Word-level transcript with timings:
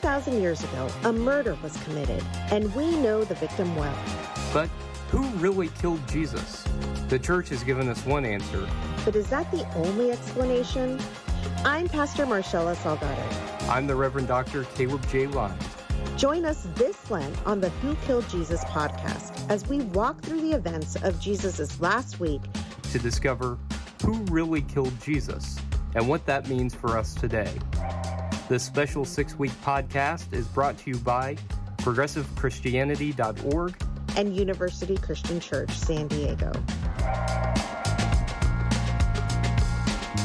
2,000 0.00 0.40
years 0.40 0.64
ago, 0.64 0.88
a 1.04 1.12
murder 1.12 1.58
was 1.62 1.76
committed, 1.82 2.24
and 2.50 2.74
we 2.74 2.90
know 3.02 3.22
the 3.22 3.34
victim 3.34 3.76
well. 3.76 3.94
But 4.50 4.70
who 5.10 5.22
really 5.36 5.68
killed 5.78 6.00
Jesus? 6.08 6.64
The 7.08 7.18
church 7.18 7.50
has 7.50 7.62
given 7.62 7.86
us 7.86 8.06
one 8.06 8.24
answer. 8.24 8.66
But 9.04 9.14
is 9.14 9.26
that 9.28 9.50
the 9.50 9.68
only 9.74 10.10
explanation? 10.10 10.98
I'm 11.66 11.86
Pastor 11.86 12.24
Marshela 12.24 12.76
Salgado. 12.76 13.68
I'm 13.68 13.86
the 13.86 13.94
Reverend 13.94 14.26
Dr. 14.26 14.64
Caleb 14.74 15.06
J. 15.08 15.26
Lines. 15.26 15.62
Join 16.16 16.46
us 16.46 16.66
this 16.76 17.10
Lent 17.10 17.36
on 17.44 17.60
the 17.60 17.68
Who 17.68 17.94
Killed 18.06 18.26
Jesus 18.30 18.64
podcast 18.64 19.50
as 19.50 19.68
we 19.68 19.80
walk 19.80 20.22
through 20.22 20.40
the 20.40 20.52
events 20.52 20.96
of 21.02 21.20
Jesus' 21.20 21.78
last 21.78 22.18
week 22.20 22.40
to 22.92 22.98
discover 22.98 23.58
who 24.02 24.14
really 24.30 24.62
killed 24.62 24.98
Jesus 25.02 25.58
and 25.94 26.08
what 26.08 26.24
that 26.24 26.48
means 26.48 26.74
for 26.74 26.96
us 26.96 27.14
today. 27.14 27.52
This 28.50 28.64
special 28.64 29.04
six 29.04 29.38
week 29.38 29.52
podcast 29.62 30.32
is 30.32 30.48
brought 30.48 30.76
to 30.78 30.90
you 30.90 30.96
by 30.96 31.36
ProgressiveChristianity.org 31.76 33.82
and 34.16 34.36
University 34.36 34.96
Christian 34.96 35.38
Church 35.38 35.70
San 35.70 36.08
Diego. 36.08 36.50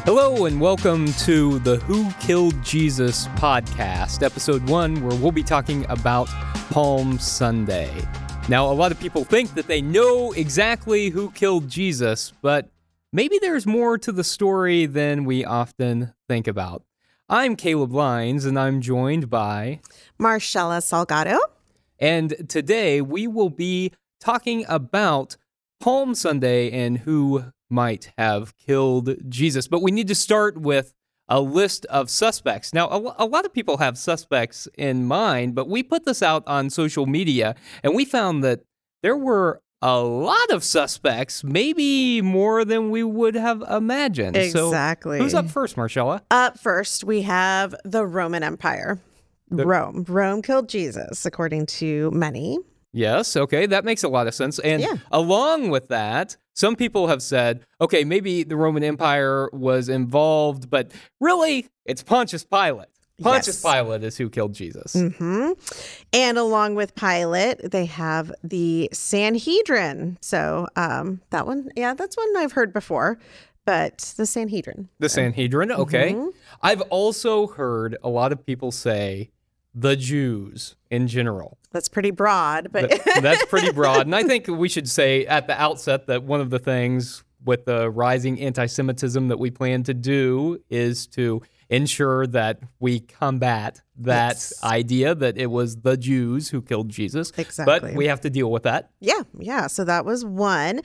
Hello, 0.05 0.47
and 0.47 0.59
welcome 0.59 1.05
to 1.19 1.59
the 1.59 1.75
Who 1.85 2.09
Killed 2.13 2.55
Jesus 2.63 3.27
podcast, 3.35 4.23
episode 4.23 4.67
one, 4.67 5.05
where 5.05 5.15
we'll 5.19 5.31
be 5.31 5.43
talking 5.43 5.85
about 5.87 6.27
Palm 6.71 7.19
Sunday. 7.19 7.93
Now, 8.49 8.71
a 8.71 8.73
lot 8.73 8.91
of 8.91 8.99
people 8.99 9.23
think 9.23 9.53
that 9.53 9.67
they 9.67 9.83
know 9.83 10.31
exactly 10.31 11.09
who 11.09 11.29
killed 11.29 11.69
Jesus, 11.69 12.33
but 12.41 12.71
maybe 13.13 13.37
there's 13.39 13.67
more 13.67 13.99
to 13.99 14.11
the 14.11 14.23
story 14.23 14.87
than 14.87 15.25
we 15.25 15.45
often 15.45 16.15
think 16.27 16.47
about. 16.47 16.81
I'm 17.27 17.55
Caleb 17.55 17.91
Lines, 17.91 18.45
and 18.45 18.59
I'm 18.59 18.81
joined 18.81 19.31
by 19.31 19.79
Marshela 20.19 20.77
Salgado. 20.79 21.39
And 21.97 22.47
today 22.47 23.01
we 23.01 23.25
will 23.25 23.49
be 23.49 23.93
talking 24.19 24.63
about 24.69 25.35
Palm 25.79 26.13
Sunday 26.13 26.69
and 26.69 26.99
who 26.99 27.45
might 27.67 28.11
have 28.19 28.55
killed 28.57 29.27
Jesus. 29.27 29.67
But 29.67 29.81
we 29.81 29.89
need 29.89 30.07
to 30.09 30.13
start 30.13 30.59
with 30.59 30.93
a 31.27 31.41
list 31.41 31.87
of 31.87 32.11
suspects. 32.11 32.75
Now, 32.75 32.89
a, 32.89 33.15
a, 33.17 33.25
lot 33.25 33.43
of 33.43 33.51
people 33.51 33.77
have 33.77 33.97
suspects 33.97 34.67
in 34.77 35.05
mind, 35.07 35.55
but 35.55 35.67
we 35.67 35.81
put 35.81 36.05
this 36.05 36.21
out 36.21 36.43
on 36.45 36.69
social 36.69 37.07
media 37.07 37.55
and 37.81 37.95
we 37.95 38.05
found 38.05 38.43
that 38.43 38.61
there 39.01 39.17
were 39.17 39.63
a 39.81 39.99
lot 39.99 40.49
of 40.51 40.63
suspects, 40.63 41.43
maybe 41.43 42.21
more 42.21 42.65
than 42.65 42.89
we 42.89 43.03
would 43.03 43.35
have 43.35 43.61
imagined. 43.69 44.35
Exactly. 44.35 45.17
So 45.19 45.23
who's 45.23 45.33
up 45.33 45.49
first, 45.49 45.75
Marshela? 45.75 46.21
Up 46.31 46.59
first, 46.59 47.03
we 47.03 47.21
have 47.23 47.75
the 47.83 48.05
Roman 48.05 48.43
Empire. 48.43 48.99
The- 49.49 49.65
Rome. 49.65 50.05
Rome 50.07 50.41
killed 50.41 50.69
Jesus, 50.69 51.25
according 51.25 51.67
to 51.67 52.09
many. 52.11 52.57
Yes, 52.93 53.35
okay, 53.35 53.65
that 53.65 53.83
makes 53.83 54.03
a 54.03 54.07
lot 54.07 54.25
of 54.25 54.33
sense. 54.33 54.57
And 54.59 54.81
yeah. 54.81 54.95
along 55.11 55.69
with 55.69 55.89
that, 55.89 56.37
some 56.53 56.77
people 56.77 57.07
have 57.07 57.21
said, 57.21 57.65
okay, 57.81 58.05
maybe 58.05 58.43
the 58.43 58.55
Roman 58.55 58.83
Empire 58.83 59.49
was 59.51 59.89
involved, 59.89 60.69
but 60.69 60.93
really, 61.19 61.67
it's 61.83 62.01
Pontius 62.01 62.45
Pilate. 62.45 62.87
Pontius 63.21 63.63
yes. 63.63 63.73
Pilate 63.73 64.03
is 64.03 64.17
who 64.17 64.29
killed 64.29 64.53
Jesus. 64.53 64.93
Mm-hmm. 64.93 65.51
And 66.13 66.37
along 66.37 66.75
with 66.75 66.95
Pilate, 66.95 67.71
they 67.71 67.85
have 67.85 68.31
the 68.43 68.89
Sanhedrin. 68.91 70.17
So 70.21 70.67
um, 70.75 71.21
that 71.29 71.47
one, 71.47 71.69
yeah, 71.75 71.93
that's 71.93 72.17
one 72.17 72.37
I've 72.37 72.51
heard 72.51 72.73
before. 72.73 73.17
But 73.63 74.13
the 74.17 74.27
Sanhedrin. 74.27 74.89
The 74.99 75.09
Sanhedrin, 75.09 75.71
okay. 75.71 76.13
Mm-hmm. 76.13 76.29
I've 76.61 76.81
also 76.81 77.47
heard 77.47 77.97
a 78.03 78.09
lot 78.09 78.31
of 78.31 78.45
people 78.45 78.71
say 78.71 79.31
the 79.73 79.95
Jews 79.95 80.75
in 80.91 81.07
general. 81.07 81.57
That's 81.71 81.89
pretty 81.89 82.11
broad, 82.11 82.71
but 82.71 82.89
that's 83.21 83.45
pretty 83.45 83.71
broad. 83.71 84.05
And 84.05 84.15
I 84.15 84.23
think 84.23 84.47
we 84.47 84.69
should 84.69 84.87
say 84.87 85.25
at 85.25 85.47
the 85.47 85.59
outset 85.59 86.07
that 86.07 86.23
one 86.23 86.41
of 86.41 86.51
the 86.51 86.59
things 86.59 87.23
with 87.43 87.65
the 87.65 87.89
rising 87.89 88.39
anti 88.39 88.65
Semitism 88.67 89.27
that 89.27 89.39
we 89.39 89.51
plan 89.51 89.83
to 89.83 89.93
do 89.93 90.61
is 90.69 91.07
to 91.07 91.41
ensure 91.69 92.27
that 92.27 92.59
we 92.79 92.99
combat 92.99 93.81
that 93.97 94.35
yes. 94.35 94.63
idea 94.63 95.15
that 95.15 95.37
it 95.37 95.47
was 95.47 95.77
the 95.77 95.97
Jews 95.97 96.49
who 96.49 96.61
killed 96.61 96.89
Jesus. 96.89 97.31
Exactly. 97.37 97.91
But 97.91 97.95
we 97.95 98.07
have 98.07 98.21
to 98.21 98.29
deal 98.29 98.51
with 98.51 98.63
that. 98.63 98.91
Yeah, 98.99 99.23
yeah. 99.37 99.67
So 99.67 99.83
that 99.83 100.05
was 100.05 100.25
one. 100.25 100.81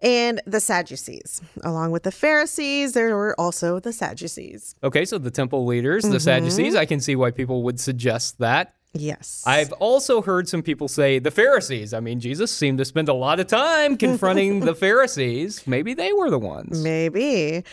And 0.00 0.40
the 0.46 0.58
Sadducees. 0.58 1.40
Along 1.62 1.92
with 1.92 2.02
the 2.02 2.10
Pharisees, 2.10 2.92
there 2.92 3.14
were 3.14 3.38
also 3.38 3.78
the 3.78 3.92
Sadducees. 3.92 4.74
Okay, 4.82 5.04
so 5.04 5.16
the 5.16 5.30
temple 5.30 5.64
leaders, 5.64 6.02
the 6.02 6.10
mm-hmm. 6.10 6.18
Sadducees, 6.18 6.74
I 6.74 6.86
can 6.86 6.98
see 6.98 7.14
why 7.14 7.30
people 7.30 7.62
would 7.62 7.78
suggest 7.78 8.38
that. 8.40 8.74
Yes. 8.94 9.42
I've 9.46 9.72
also 9.72 10.20
heard 10.20 10.48
some 10.48 10.62
people 10.62 10.86
say 10.86 11.18
the 11.18 11.30
Pharisees. 11.30 11.94
I 11.94 12.00
mean, 12.00 12.20
Jesus 12.20 12.52
seemed 12.52 12.78
to 12.78 12.84
spend 12.84 13.08
a 13.08 13.14
lot 13.14 13.40
of 13.40 13.46
time 13.46 13.96
confronting 13.96 14.60
the 14.60 14.74
Pharisees. 14.74 15.66
Maybe 15.66 15.94
they 15.94 16.12
were 16.12 16.28
the 16.28 16.38
ones. 16.38 16.82
Maybe. 16.82 17.64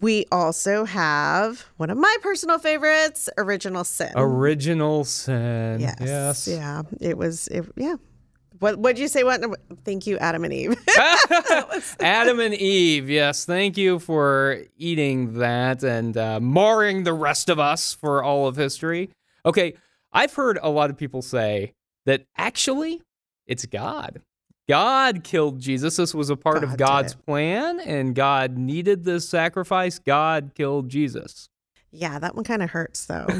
We 0.00 0.26
also 0.30 0.84
have 0.84 1.64
one 1.78 1.88
of 1.88 1.96
my 1.96 2.14
personal 2.20 2.58
favorites, 2.58 3.30
Original 3.38 3.84
Sin. 3.84 4.12
Original 4.16 5.04
Sin. 5.04 5.80
Yes. 5.80 5.96
yes. 6.00 6.48
Yeah. 6.48 6.82
It 7.00 7.16
was, 7.16 7.48
it, 7.48 7.64
yeah. 7.76 7.96
What 8.58 8.78
would 8.78 8.98
you 8.98 9.08
say? 9.08 9.22
What? 9.22 9.42
Thank 9.84 10.06
you, 10.06 10.18
Adam 10.18 10.44
and 10.44 10.52
Eve. 10.52 10.76
Adam 12.00 12.40
and 12.40 12.54
Eve. 12.54 13.10
Yes, 13.10 13.44
thank 13.44 13.76
you 13.76 13.98
for 13.98 14.62
eating 14.78 15.38
that 15.38 15.82
and 15.82 16.16
uh, 16.16 16.40
marring 16.40 17.04
the 17.04 17.12
rest 17.12 17.50
of 17.50 17.58
us 17.58 17.92
for 17.92 18.22
all 18.22 18.46
of 18.46 18.56
history. 18.56 19.10
Okay, 19.44 19.74
I've 20.12 20.34
heard 20.34 20.58
a 20.62 20.70
lot 20.70 20.90
of 20.90 20.96
people 20.96 21.22
say 21.22 21.72
that 22.06 22.26
actually 22.36 23.02
it's 23.46 23.66
God. 23.66 24.22
God 24.68 25.22
killed 25.22 25.60
Jesus. 25.60 25.96
This 25.96 26.14
was 26.14 26.30
a 26.30 26.36
part 26.36 26.62
God 26.62 26.64
of 26.64 26.76
God's 26.76 27.14
plan, 27.14 27.78
and 27.78 28.14
God 28.14 28.58
needed 28.58 29.04
this 29.04 29.28
sacrifice. 29.28 29.98
God 29.98 30.52
killed 30.54 30.88
Jesus. 30.88 31.48
Yeah, 31.96 32.18
that 32.18 32.34
one 32.34 32.44
kind 32.44 32.62
of 32.62 32.70
hurts 32.70 33.06
though. 33.06 33.26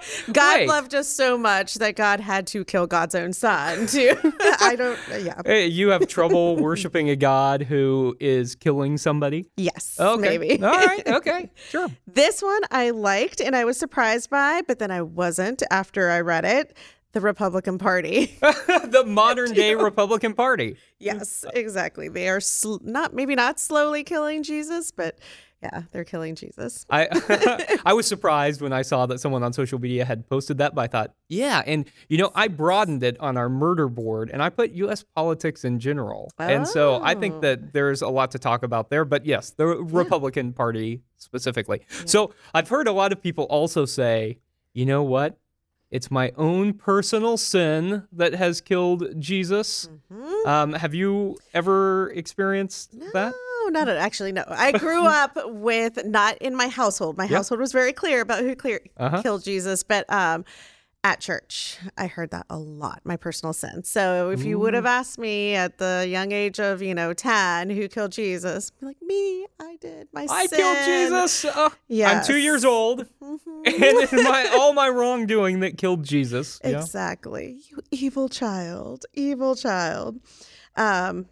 God 0.32 0.66
loved 0.66 0.94
us 0.94 1.08
so 1.08 1.38
much 1.38 1.76
that 1.76 1.96
God 1.96 2.20
had 2.20 2.46
to 2.48 2.64
kill 2.64 2.86
God's 2.86 3.14
own 3.14 3.32
son 3.32 3.86
too. 3.86 4.14
I 4.60 4.76
don't 4.76 4.98
uh, 5.10 5.16
yeah. 5.16 5.40
Hey, 5.44 5.66
you 5.66 5.88
have 5.88 6.06
trouble 6.06 6.56
worshiping 6.56 7.08
a 7.08 7.16
God 7.16 7.62
who 7.62 8.16
is 8.20 8.54
killing 8.54 8.98
somebody? 8.98 9.46
Yes. 9.56 9.98
Okay. 9.98 10.38
Maybe. 10.38 10.62
All 10.62 10.72
right. 10.72 11.06
Okay. 11.06 11.50
Sure. 11.70 11.88
This 12.06 12.42
one 12.42 12.60
I 12.70 12.90
liked 12.90 13.40
and 13.40 13.56
I 13.56 13.64
was 13.64 13.78
surprised 13.78 14.28
by, 14.28 14.62
but 14.66 14.78
then 14.78 14.90
I 14.90 15.02
wasn't 15.02 15.62
after 15.70 16.10
I 16.10 16.20
read 16.20 16.44
it 16.44 16.76
the 17.12 17.20
Republican 17.20 17.78
Party. 17.78 18.36
the 18.40 19.04
modern 19.06 19.52
day 19.52 19.74
Republican 19.74 20.34
Party. 20.34 20.76
Yes, 20.98 21.44
exactly. 21.54 22.08
They 22.08 22.28
are 22.28 22.40
sl- 22.40 22.76
not 22.82 23.14
maybe 23.14 23.34
not 23.34 23.58
slowly 23.58 24.04
killing 24.04 24.42
Jesus, 24.42 24.92
but 24.92 25.18
yeah, 25.62 25.82
they're 25.92 26.04
killing 26.04 26.34
Jesus. 26.34 26.86
I 26.88 27.08
I 27.86 27.92
was 27.92 28.06
surprised 28.06 28.60
when 28.60 28.72
I 28.72 28.82
saw 28.82 29.06
that 29.06 29.20
someone 29.20 29.42
on 29.42 29.52
social 29.52 29.78
media 29.78 30.04
had 30.04 30.28
posted 30.28 30.58
that, 30.58 30.74
but 30.74 30.82
I 30.82 30.86
thought, 30.86 31.14
yeah, 31.28 31.62
and 31.66 31.84
you 32.08 32.18
know, 32.18 32.32
I 32.34 32.48
broadened 32.48 33.02
it 33.02 33.18
on 33.20 33.36
our 33.36 33.48
murder 33.48 33.88
board 33.88 34.30
and 34.30 34.42
I 34.42 34.48
put 34.48 34.72
US 34.72 35.02
politics 35.02 35.64
in 35.64 35.78
general. 35.78 36.30
Oh. 36.38 36.44
And 36.44 36.66
so 36.66 37.00
I 37.02 37.14
think 37.14 37.42
that 37.42 37.60
oh. 37.62 37.68
there's 37.72 38.02
a 38.02 38.08
lot 38.08 38.30
to 38.32 38.38
talk 38.38 38.62
about 38.62 38.90
there, 38.90 39.04
but 39.04 39.26
yes, 39.26 39.50
the 39.50 39.66
Republican 39.66 40.48
yeah. 40.48 40.52
Party 40.52 41.02
specifically. 41.16 41.82
Yeah. 41.90 42.02
So, 42.06 42.34
I've 42.54 42.68
heard 42.68 42.88
a 42.88 42.92
lot 42.92 43.12
of 43.12 43.22
people 43.22 43.44
also 43.44 43.84
say, 43.84 44.38
you 44.72 44.86
know 44.86 45.02
what? 45.02 45.38
It's 45.90 46.10
my 46.10 46.32
own 46.36 46.74
personal 46.74 47.36
sin 47.36 48.06
that 48.12 48.34
has 48.34 48.60
killed 48.60 49.20
Jesus. 49.20 49.88
Mm-hmm. 50.12 50.48
Um, 50.48 50.72
have 50.74 50.94
you 50.94 51.36
ever 51.52 52.10
experienced 52.10 52.94
no. 52.94 53.10
that? 53.12 53.34
Not 53.70 53.88
actually. 53.88 54.32
No, 54.32 54.44
I 54.48 54.72
grew 54.72 55.06
up 55.06 55.36
with 55.46 56.04
not 56.04 56.38
in 56.38 56.54
my 56.54 56.68
household. 56.68 57.16
My 57.16 57.24
yep. 57.24 57.32
household 57.32 57.60
was 57.60 57.72
very 57.72 57.92
clear 57.92 58.20
about 58.20 58.40
who 58.40 58.54
clear, 58.54 58.80
uh-huh. 58.96 59.22
killed 59.22 59.44
Jesus, 59.44 59.82
but 59.82 60.10
um, 60.12 60.44
at 61.02 61.20
church, 61.20 61.78
I 61.96 62.06
heard 62.08 62.30
that 62.30 62.46
a 62.50 62.58
lot. 62.58 63.00
My 63.04 63.16
personal 63.16 63.52
sense. 63.52 63.88
So 63.88 64.30
if 64.30 64.44
you 64.44 64.58
would 64.58 64.74
have 64.74 64.84
asked 64.84 65.18
me 65.18 65.54
at 65.54 65.78
the 65.78 66.06
young 66.08 66.32
age 66.32 66.60
of 66.60 66.82
you 66.82 66.94
know 66.94 67.14
ten 67.14 67.70
who 67.70 67.88
killed 67.88 68.12
Jesus, 68.12 68.70
be 68.70 68.86
like 68.86 69.00
me, 69.00 69.46
I 69.58 69.76
did. 69.80 70.08
My 70.12 70.26
I 70.28 70.46
sin. 70.46 70.58
killed 70.58 70.78
Jesus. 70.84 71.44
Uh, 71.44 71.70
yeah, 71.88 72.10
I'm 72.10 72.24
two 72.24 72.36
years 72.36 72.64
old, 72.64 73.06
mm-hmm. 73.22 73.62
and 74.12 74.24
my 74.24 74.50
all 74.52 74.72
my 74.72 74.88
wrongdoing 74.88 75.60
that 75.60 75.78
killed 75.78 76.04
Jesus. 76.04 76.60
Exactly, 76.62 77.60
yeah. 77.70 77.76
you 77.76 77.82
evil 77.90 78.28
child, 78.28 79.06
evil 79.14 79.54
child. 79.54 80.20
Um, 80.76 81.26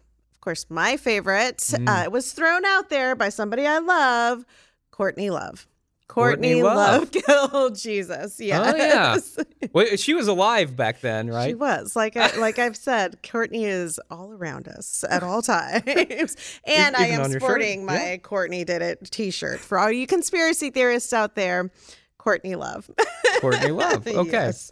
course, 0.49 0.65
my 0.69 0.97
favorite 0.97 1.57
mm. 1.57 1.87
uh, 1.87 2.09
was 2.09 2.31
thrown 2.31 2.65
out 2.65 2.89
there 2.89 3.15
by 3.15 3.29
somebody 3.29 3.67
I 3.67 3.77
love, 3.77 4.45
Courtney 4.89 5.29
Love. 5.29 5.67
Courtney, 6.07 6.59
Courtney 6.59 6.63
Love. 6.63 7.01
Love 7.01 7.11
killed 7.51 7.75
Jesus. 7.75 8.39
Yes. 8.39 8.73
Oh 8.73 8.75
yeah. 8.75 9.67
Wait, 9.73 9.99
she 9.99 10.15
was 10.15 10.27
alive 10.27 10.75
back 10.75 11.01
then, 11.01 11.27
right? 11.27 11.49
She 11.49 11.53
was. 11.53 11.95
Like 11.95 12.17
I, 12.17 12.35
like 12.37 12.57
I've 12.57 12.75
said, 12.75 13.19
Courtney 13.21 13.65
is 13.65 13.99
all 14.09 14.33
around 14.33 14.67
us 14.67 15.05
at 15.07 15.21
all 15.21 15.43
times. 15.43 15.83
and 15.85 16.95
Even 16.95 16.95
I 16.95 17.07
am 17.09 17.31
sporting 17.31 17.85
my 17.85 17.93
yeah. 17.93 18.17
Courtney 18.17 18.63
did 18.63 18.81
it 18.81 19.11
t-shirt. 19.11 19.59
For 19.59 19.77
all 19.77 19.91
you 19.91 20.07
conspiracy 20.07 20.71
theorists 20.71 21.13
out 21.13 21.35
there, 21.35 21.69
Courtney 22.17 22.55
Love. 22.55 22.89
Courtney 23.39 23.69
Love. 23.69 24.07
Okay. 24.07 24.31
Yes. 24.31 24.71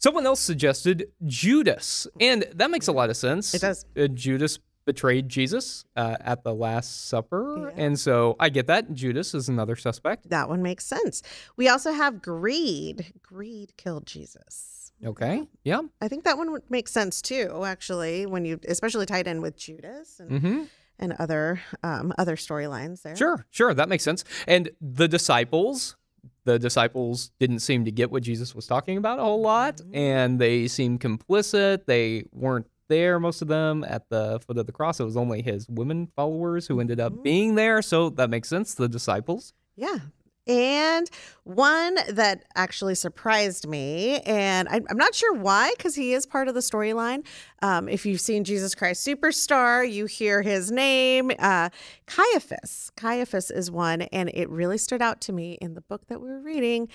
Someone 0.00 0.26
else 0.26 0.40
suggested 0.40 1.08
Judas, 1.26 2.06
and 2.20 2.46
that 2.54 2.70
makes 2.70 2.86
a 2.86 2.92
lot 2.92 3.10
of 3.10 3.16
sense. 3.16 3.52
It 3.52 3.60
does. 3.60 3.84
Uh, 3.96 4.06
Judas 4.06 4.58
betrayed 4.88 5.28
Jesus 5.28 5.84
uh, 5.96 6.16
at 6.18 6.44
the 6.44 6.54
Last 6.54 7.08
Supper. 7.08 7.70
Yeah. 7.76 7.84
And 7.84 8.00
so 8.00 8.36
I 8.40 8.48
get 8.48 8.68
that. 8.68 8.94
Judas 8.94 9.34
is 9.34 9.46
another 9.50 9.76
suspect. 9.76 10.30
That 10.30 10.48
one 10.48 10.62
makes 10.62 10.86
sense. 10.86 11.22
We 11.58 11.68
also 11.68 11.92
have 11.92 12.22
greed. 12.22 13.12
Greed 13.22 13.76
killed 13.76 14.06
Jesus. 14.06 14.92
Okay. 15.04 15.46
Yeah. 15.62 15.82
I 16.00 16.08
think 16.08 16.24
that 16.24 16.38
one 16.38 16.52
would 16.52 16.70
make 16.70 16.88
sense 16.88 17.20
too, 17.20 17.62
actually, 17.66 18.24
when 18.24 18.46
you 18.46 18.58
especially 18.66 19.04
tied 19.04 19.26
in 19.26 19.42
with 19.42 19.58
Judas 19.58 20.20
and 20.20 20.30
mm-hmm. 20.30 20.62
and 20.98 21.12
other 21.18 21.60
um, 21.82 22.14
other 22.16 22.36
storylines 22.36 23.02
there. 23.02 23.14
Sure, 23.14 23.44
sure. 23.50 23.74
That 23.74 23.90
makes 23.90 24.04
sense. 24.04 24.24
And 24.46 24.70
the 24.80 25.06
disciples 25.06 25.96
the 26.44 26.58
disciples 26.58 27.30
didn't 27.38 27.58
seem 27.58 27.84
to 27.84 27.90
get 27.90 28.10
what 28.10 28.22
Jesus 28.22 28.54
was 28.54 28.66
talking 28.66 28.96
about 28.96 29.18
a 29.18 29.22
whole 29.22 29.42
lot, 29.42 29.76
mm-hmm. 29.76 29.94
and 29.94 30.38
they 30.40 30.66
seemed 30.66 31.00
complicit. 31.00 31.84
They 31.84 32.24
weren't 32.32 32.66
there, 32.88 33.20
most 33.20 33.42
of 33.42 33.48
them, 33.48 33.84
at 33.84 34.08
the 34.08 34.40
foot 34.46 34.58
of 34.58 34.66
the 34.66 34.72
cross. 34.72 35.00
It 35.00 35.04
was 35.04 35.16
only 35.16 35.42
his 35.42 35.68
women 35.68 36.08
followers 36.16 36.66
who 36.66 36.80
ended 36.80 37.00
up 37.00 37.12
mm-hmm. 37.12 37.22
being 37.22 37.54
there. 37.54 37.82
So 37.82 38.10
that 38.10 38.30
makes 38.30 38.48
sense, 38.48 38.74
the 38.74 38.88
disciples. 38.88 39.52
Yeah. 39.76 39.98
And 40.48 41.10
one 41.44 41.98
that 42.08 42.44
actually 42.54 42.94
surprised 42.94 43.68
me, 43.68 44.20
and 44.20 44.68
I, 44.68 44.76
am 44.76 44.96
not 44.96 45.14
sure 45.14 45.34
why, 45.34 45.72
because 45.76 45.94
he 45.94 46.14
is 46.14 46.24
part 46.24 46.48
of 46.48 46.54
the 46.54 46.60
storyline. 46.60 47.24
Um, 47.60 47.88
if 47.88 48.06
you've 48.06 48.20
seen 48.20 48.44
Jesus 48.44 48.74
Christ 48.74 49.06
Superstar, 49.06 49.90
you 49.90 50.06
hear 50.06 50.40
his 50.40 50.72
name. 50.72 51.30
Uh, 51.38 51.68
Caiaphas. 52.06 52.90
Caiaphas 52.96 53.50
is 53.50 53.70
one, 53.70 54.02
and 54.02 54.30
it 54.32 54.48
really 54.48 54.78
stood 54.78 55.02
out 55.02 55.20
to 55.22 55.32
me 55.32 55.58
in 55.60 55.74
the 55.74 55.82
book 55.82 56.06
that 56.08 56.20
we 56.20 56.28
were 56.28 56.40
reading 56.40 56.88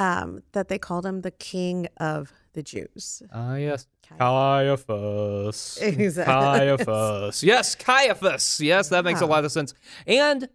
um, 0.00 0.42
that 0.52 0.68
they 0.68 0.78
called 0.78 1.04
him 1.04 1.20
the 1.20 1.30
king 1.30 1.86
of 1.98 2.32
the 2.54 2.62
Jews. 2.62 3.22
Ah, 3.32 3.50
uh, 3.50 3.54
yes. 3.56 3.86
Caiaphas. 4.18 5.78
Exactly. 5.82 6.34
Caiaphas. 6.34 7.44
Yes, 7.44 7.74
Caiaphas. 7.74 8.60
Yes, 8.60 8.88
that 8.88 9.04
makes 9.04 9.20
a 9.20 9.26
lot 9.26 9.44
of 9.44 9.52
sense. 9.52 9.74
And 10.06 10.48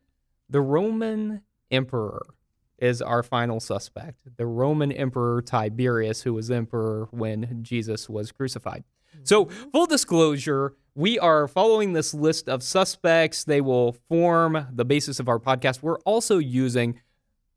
the 0.49 0.61
Roman 0.61 1.41
emperor 1.71 2.21
is 2.79 3.01
our 3.01 3.23
final 3.23 3.59
suspect. 3.59 4.19
The 4.37 4.45
Roman 4.45 4.91
emperor 4.91 5.41
Tiberius, 5.41 6.21
who 6.21 6.33
was 6.33 6.51
emperor 6.51 7.07
when 7.11 7.63
Jesus 7.63 8.09
was 8.09 8.31
crucified. 8.31 8.83
So, 9.23 9.45
mm-hmm. 9.45 9.69
full 9.69 9.85
disclosure, 9.85 10.75
we 10.93 11.17
are 11.19 11.47
following 11.47 11.93
this 11.93 12.13
list 12.13 12.49
of 12.49 12.63
suspects. 12.63 13.43
They 13.43 13.61
will 13.61 13.93
form 14.09 14.67
the 14.71 14.85
basis 14.85 15.19
of 15.19 15.27
our 15.27 15.39
podcast. 15.39 15.81
We're 15.81 15.99
also 15.99 16.37
using 16.37 17.01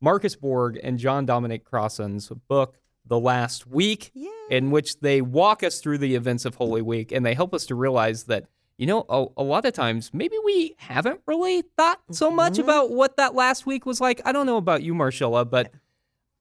Marcus 0.01 0.35
Borg 0.35 0.79
and 0.81 0.97
John 0.97 1.25
Dominic 1.25 1.63
Crossan's 1.63 2.29
book, 2.47 2.77
The 3.05 3.19
Last 3.19 3.67
Week, 3.67 4.11
Yay. 4.13 4.29
in 4.49 4.71
which 4.71 4.99
they 4.99 5.21
walk 5.21 5.63
us 5.63 5.79
through 5.79 5.97
the 5.97 6.15
events 6.15 6.45
of 6.45 6.55
Holy 6.55 6.81
Week 6.81 7.11
and 7.11 7.25
they 7.25 7.33
help 7.33 7.53
us 7.53 7.65
to 7.67 7.75
realize 7.75 8.25
that, 8.25 8.45
you 8.79 8.85
know, 8.85 9.05
a, 9.09 9.25
a 9.35 9.43
lot 9.43 9.65
of 9.65 9.73
times 9.73 10.11
maybe 10.13 10.37
we 10.45 10.73
haven't 10.77 11.19
really 11.27 11.63
thought 11.75 11.99
so 12.11 12.27
mm-hmm. 12.27 12.37
much 12.37 12.57
about 12.57 12.91
what 12.91 13.17
that 13.17 13.35
last 13.35 13.65
week 13.65 13.85
was 13.85 13.99
like. 13.99 14.21
I 14.23 14.31
don't 14.31 14.45
know 14.45 14.55
about 14.55 14.83
you, 14.83 14.93
Marshela, 14.93 15.47
but 15.47 15.73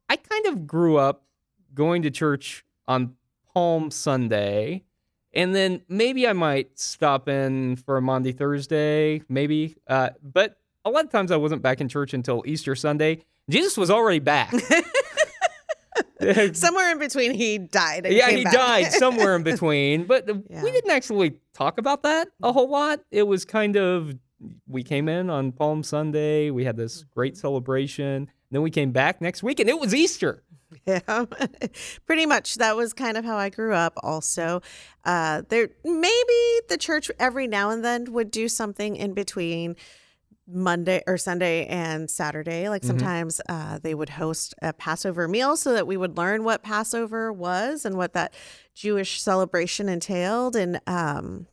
I 0.08 0.14
kind 0.14 0.46
of 0.46 0.64
grew 0.64 0.98
up 0.98 1.24
going 1.74 2.02
to 2.02 2.12
church 2.12 2.64
on 2.86 3.16
Palm 3.52 3.90
Sunday. 3.90 4.84
And 5.32 5.52
then 5.52 5.82
maybe 5.88 6.28
I 6.28 6.32
might 6.32 6.78
stop 6.78 7.28
in 7.28 7.74
for 7.74 7.96
a 7.96 8.02
Maundy 8.02 8.30
Thursday, 8.30 9.20
maybe. 9.28 9.76
Uh, 9.88 10.10
but 10.22 10.60
a 10.84 10.90
lot 10.90 11.04
of 11.04 11.10
times 11.10 11.32
I 11.32 11.36
wasn't 11.36 11.60
back 11.60 11.80
in 11.80 11.88
church 11.88 12.14
until 12.14 12.44
Easter 12.46 12.76
Sunday. 12.76 13.24
Jesus 13.50 13.76
was 13.76 13.90
already 13.90 14.20
back. 14.20 14.52
somewhere 16.52 16.90
in 16.92 16.98
between, 16.98 17.34
he 17.34 17.58
died. 17.58 18.06
yeah, 18.10 18.30
he 18.30 18.44
back. 18.44 18.52
died 18.52 18.92
somewhere 18.92 19.36
in 19.36 19.42
between. 19.44 20.04
But 20.04 20.28
yeah. 20.28 20.62
we 20.62 20.70
didn't 20.70 20.90
actually 20.90 21.38
talk 21.54 21.78
about 21.78 22.02
that 22.02 22.28
a 22.42 22.52
whole 22.52 22.68
lot. 22.68 23.00
It 23.10 23.24
was 23.24 23.44
kind 23.44 23.76
of 23.76 24.14
we 24.66 24.82
came 24.82 25.08
in 25.08 25.30
on 25.30 25.52
Palm 25.52 25.82
Sunday. 25.82 26.50
We 26.50 26.64
had 26.64 26.76
this 26.76 27.04
great 27.04 27.34
mm-hmm. 27.34 27.40
celebration. 27.40 28.30
Then 28.50 28.62
we 28.62 28.70
came 28.70 28.92
back 28.92 29.20
next 29.20 29.42
week, 29.42 29.60
and 29.60 29.68
it 29.68 29.78
was 29.78 29.94
Easter. 29.94 30.42
Yeah, 30.86 31.24
pretty 32.06 32.26
much. 32.26 32.56
That 32.56 32.76
was 32.76 32.92
kind 32.92 33.16
of 33.16 33.24
how 33.24 33.36
I 33.36 33.48
grew 33.48 33.72
up. 33.72 33.94
Also, 34.02 34.60
uh, 35.04 35.42
there 35.48 35.70
maybe 35.82 36.60
the 36.68 36.76
church 36.78 37.10
every 37.18 37.46
now 37.46 37.70
and 37.70 37.82
then 37.84 38.12
would 38.12 38.30
do 38.30 38.48
something 38.48 38.94
in 38.96 39.14
between 39.14 39.76
Monday 40.50 41.02
or 41.06 41.18
Sunday 41.18 41.66
and 41.66 42.10
Saturday. 42.10 42.68
Like 42.68 42.82
mm-hmm. 42.82 42.88
sometimes 42.88 43.40
mm-hmm. 43.48 43.74
uh, 43.74 43.78
they 43.78 43.94
would 43.94 44.08
host 44.08 44.54
a 44.62 44.72
Passover 44.72 45.28
meal 45.28 45.56
so 45.56 45.74
that 45.74 45.86
we 45.86 45.96
would 45.96 46.16
learn 46.16 46.44
what 46.44 46.62
Passover 46.62 47.32
was 47.32 47.84
and 47.84 47.96
what 47.96 48.14
that 48.14 48.32
Jewish 48.74 49.20
celebration 49.20 49.88
entailed. 49.88 50.56
And 50.56 50.80
um, 50.86 51.46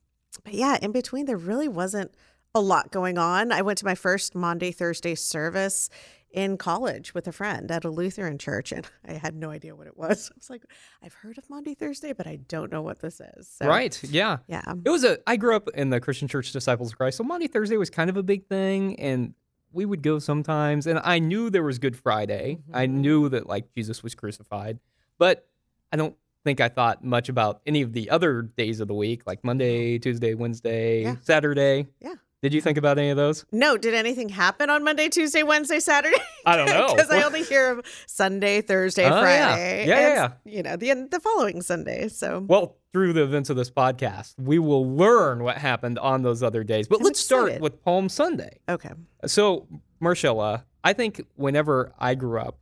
but 0.43 0.53
yeah, 0.53 0.77
in 0.81 0.91
between 0.91 1.25
there 1.25 1.37
really 1.37 1.67
wasn't 1.67 2.13
a 2.53 2.61
lot 2.61 2.91
going 2.91 3.17
on. 3.17 3.51
I 3.51 3.61
went 3.61 3.77
to 3.79 3.85
my 3.85 3.95
first 3.95 4.33
Maundy 4.33 4.71
Thursday 4.71 5.15
service 5.15 5.89
in 6.35 6.57
college 6.57 7.13
with 7.13 7.27
a 7.27 7.31
friend 7.31 7.71
at 7.71 7.85
a 7.85 7.89
Lutheran 7.89 8.37
church, 8.37 8.71
and 8.71 8.85
I 9.07 9.13
had 9.13 9.35
no 9.35 9.49
idea 9.49 9.75
what 9.75 9.87
it 9.87 9.97
was. 9.97 10.29
I 10.33 10.35
was 10.37 10.49
like, 10.49 10.63
I've 11.01 11.13
heard 11.13 11.37
of 11.37 11.49
Maundy 11.49 11.73
Thursday, 11.73 12.13
but 12.13 12.27
I 12.27 12.35
don't 12.35 12.71
know 12.71 12.81
what 12.81 12.99
this 12.99 13.19
is. 13.37 13.47
So, 13.47 13.67
right? 13.67 13.99
Yeah. 14.03 14.37
Yeah. 14.47 14.73
It 14.83 14.89
was 14.89 15.03
a. 15.03 15.17
I 15.25 15.37
grew 15.37 15.55
up 15.55 15.69
in 15.73 15.89
the 15.89 15.99
Christian 15.99 16.27
Church 16.27 16.51
Disciples 16.51 16.91
of 16.91 16.97
Christ, 16.97 17.17
so 17.17 17.23
Maundy 17.23 17.47
Thursday 17.47 17.77
was 17.77 17.89
kind 17.89 18.09
of 18.09 18.17
a 18.17 18.23
big 18.23 18.47
thing, 18.47 18.99
and 18.99 19.33
we 19.71 19.85
would 19.85 20.03
go 20.03 20.19
sometimes. 20.19 20.87
And 20.87 20.99
I 21.03 21.19
knew 21.19 21.49
there 21.49 21.63
was 21.63 21.79
Good 21.79 21.97
Friday. 21.97 22.59
Mm-hmm. 22.61 22.75
I 22.75 22.85
knew 22.85 23.29
that 23.29 23.47
like 23.47 23.73
Jesus 23.73 24.03
was 24.03 24.13
crucified, 24.13 24.79
but 25.17 25.47
I 25.91 25.97
don't 25.97 26.15
think 26.43 26.61
I 26.61 26.69
thought 26.69 27.03
much 27.03 27.29
about 27.29 27.61
any 27.65 27.81
of 27.81 27.93
the 27.93 28.09
other 28.09 28.43
days 28.43 28.79
of 28.79 28.87
the 28.87 28.93
week, 28.93 29.23
like 29.25 29.43
Monday, 29.43 29.97
Tuesday, 29.97 30.33
Wednesday, 30.33 31.03
yeah. 31.03 31.15
Saturday. 31.21 31.87
Yeah. 31.99 32.15
Did 32.45 32.53
you 32.53 32.61
think 32.61 32.77
about 32.77 32.99
any 32.99 33.09
of 33.09 33.17
those? 33.17 33.43
No. 33.51 33.75
Did 33.75 33.95
anything 33.95 34.29
happen 34.29 34.69
on 34.69 34.83
Monday, 34.83 35.09
Tuesday, 35.09 35.41
Wednesday, 35.41 35.79
Saturday? 35.79 36.15
I 36.45 36.55
don't 36.55 36.67
know. 36.67 36.89
Because 36.95 37.09
I 37.09 37.23
only 37.23 37.41
hear 37.41 37.71
of 37.71 37.83
Sunday, 38.05 38.61
Thursday, 38.61 39.05
oh, 39.05 39.19
Friday. 39.19 39.87
Yeah, 39.87 39.99
yeah, 39.99 40.13
yeah, 40.13 40.31
You 40.45 40.61
know, 40.61 40.75
the 40.75 41.07
the 41.09 41.19
following 41.19 41.63
Sunday. 41.63 42.07
So 42.07 42.45
well, 42.47 42.77
through 42.93 43.13
the 43.13 43.23
events 43.23 43.49
of 43.49 43.57
this 43.57 43.71
podcast, 43.71 44.35
we 44.37 44.59
will 44.59 44.95
learn 44.95 45.43
what 45.43 45.57
happened 45.57 45.97
on 45.97 46.21
those 46.21 46.43
other 46.43 46.63
days. 46.63 46.87
But 46.87 46.99
I'm 46.99 47.05
let's 47.05 47.19
excited. 47.19 47.47
start 47.47 47.61
with 47.61 47.83
Palm 47.83 48.09
Sunday. 48.09 48.59
Okay. 48.69 48.91
So, 49.25 49.67
Marshela, 49.99 50.65
I 50.83 50.93
think 50.93 51.25
whenever 51.37 51.93
I 51.97 52.13
grew 52.13 52.39
up, 52.39 52.59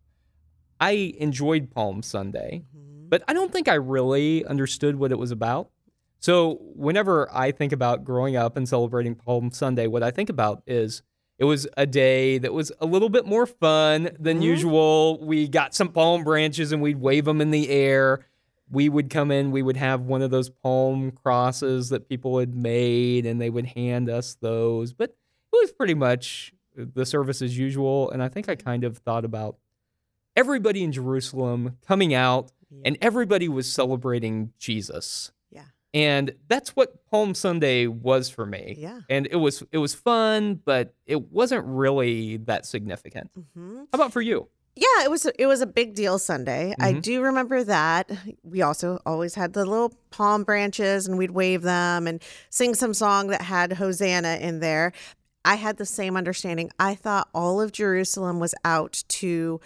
I 0.80 1.14
enjoyed 1.18 1.72
Palm 1.72 2.04
Sunday, 2.04 2.64
mm-hmm. 2.74 3.10
but 3.10 3.22
I 3.28 3.34
don't 3.34 3.52
think 3.52 3.68
I 3.68 3.74
really 3.74 4.46
understood 4.46 4.96
what 4.96 5.12
it 5.12 5.20
was 5.20 5.32
about. 5.32 5.72
So 6.24 6.62
whenever 6.74 7.28
I 7.34 7.52
think 7.52 7.74
about 7.74 8.06
growing 8.06 8.38
up 8.38 8.56
and 8.56 8.68
celebrating 8.68 9.14
Palm 9.14 9.52
Sunday, 9.52 9.88
what 9.88 10.04
I 10.04 10.12
think 10.12 10.30
about 10.30 10.64
is 10.66 11.02
it 11.38 11.44
was 11.44 11.68
a 11.76 11.86
day 11.86 12.38
that 12.38 12.54
was 12.54 12.72
a 12.80 12.86
little 12.86 13.10
bit 13.10 13.26
more 13.26 13.46
fun 13.46 14.04
than 14.18 14.38
mm-hmm. 14.38 14.44
usual. 14.44 15.20
We 15.20 15.50
got 15.50 15.76
some 15.76 15.90
palm 15.90 16.24
branches 16.24 16.72
and 16.72 16.82
we'd 16.82 17.02
wave 17.02 17.26
them 17.26 17.42
in 17.42 17.52
the 17.52 17.70
air. 17.70 18.26
We 18.72 18.88
would 18.88 19.10
come 19.10 19.32
in, 19.32 19.52
we 19.52 19.64
would 19.64 19.76
have 19.76 20.04
one 20.04 20.22
of 20.22 20.32
those 20.32 20.50
palm 20.50 21.12
crosses 21.12 21.90
that 21.90 22.08
people 22.08 22.40
had 22.40 22.56
made, 22.56 23.26
and 23.26 23.42
they 23.42 23.50
would 23.50 23.66
hand 23.66 24.10
us 24.10 24.38
those. 24.40 24.94
But 24.94 25.10
it 25.10 25.58
was 25.62 25.74
pretty 25.74 25.94
much 25.94 26.54
the 26.74 27.06
service 27.06 27.42
as 27.42 27.58
usual. 27.58 28.10
And 28.12 28.24
I 28.24 28.30
think 28.30 28.48
I 28.48 28.56
kind 28.56 28.86
of 28.86 29.00
thought 29.00 29.26
about 29.26 29.58
everybody 30.38 30.86
in 30.86 30.94
Jerusalem 30.94 31.80
coming 31.86 32.14
out, 32.14 32.54
yeah. 32.72 32.84
and 32.86 32.98
everybody 33.02 33.50
was 33.50 33.70
celebrating 33.70 34.54
Jesus. 34.58 35.34
And 35.94 36.34
that's 36.48 36.76
what 36.76 37.06
Palm 37.12 37.36
Sunday 37.36 37.86
was 37.88 38.30
for 38.30 38.46
me. 38.46 38.76
Yeah. 38.78 39.02
And 39.10 39.28
it 39.30 39.36
was 39.36 39.64
it 39.72 39.78
was 39.78 39.94
fun, 39.94 40.60
but 40.66 40.94
it 41.06 41.32
wasn't 41.32 41.66
really 41.66 42.38
that 42.38 42.66
significant. 42.66 43.32
Mm-hmm. 43.38 43.78
How 43.78 43.86
about 43.94 44.14
for 44.14 44.22
you? 44.22 44.50
Yeah, 44.76 45.04
it 45.04 45.12
was 45.12 45.26
it 45.38 45.46
was 45.46 45.62
a 45.62 45.68
big 45.68 45.94
deal 45.94 46.18
Sunday. 46.18 46.72
Mm-hmm. 46.72 46.84
I 46.84 47.00
do 47.00 47.22
remember 47.22 47.64
that. 47.64 48.10
We 48.44 48.64
also 48.64 49.00
always 49.06 49.36
had 49.36 49.54
the 49.54 49.66
little 49.66 49.94
palm 50.10 50.44
branches 50.44 51.08
and 51.08 51.18
we'd 51.18 51.32
wave 51.32 51.62
them 51.62 52.08
and 52.08 52.22
sing 52.50 52.74
some 52.74 52.96
song 52.96 53.28
that 53.28 53.44
had 53.44 53.74
Hosanna 53.74 54.38
in 54.42 54.62
there. 54.62 54.94
I 55.46 55.56
had 55.56 55.78
the 55.78 55.86
same 55.86 56.18
understanding. 56.18 56.72
I 56.80 56.96
thought 56.96 57.30
all 57.36 57.62
of 57.62 57.72
Jerusalem 57.72 58.40
was 58.40 58.56
out 58.66 59.04
to 59.10 59.60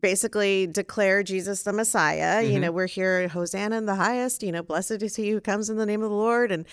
basically 0.00 0.66
declare 0.66 1.22
Jesus 1.22 1.62
the 1.62 1.72
Messiah. 1.72 2.42
Mm-hmm. 2.42 2.52
You 2.52 2.60
know, 2.60 2.72
we're 2.72 2.86
here, 2.86 3.28
Hosanna 3.28 3.78
in 3.78 3.86
the 3.86 3.94
highest, 3.94 4.42
you 4.42 4.52
know, 4.52 4.62
blessed 4.62 5.02
is 5.02 5.16
he 5.16 5.30
who 5.30 5.40
comes 5.40 5.70
in 5.70 5.76
the 5.76 5.86
name 5.86 6.02
of 6.02 6.10
the 6.10 6.16
Lord. 6.16 6.52
And, 6.52 6.66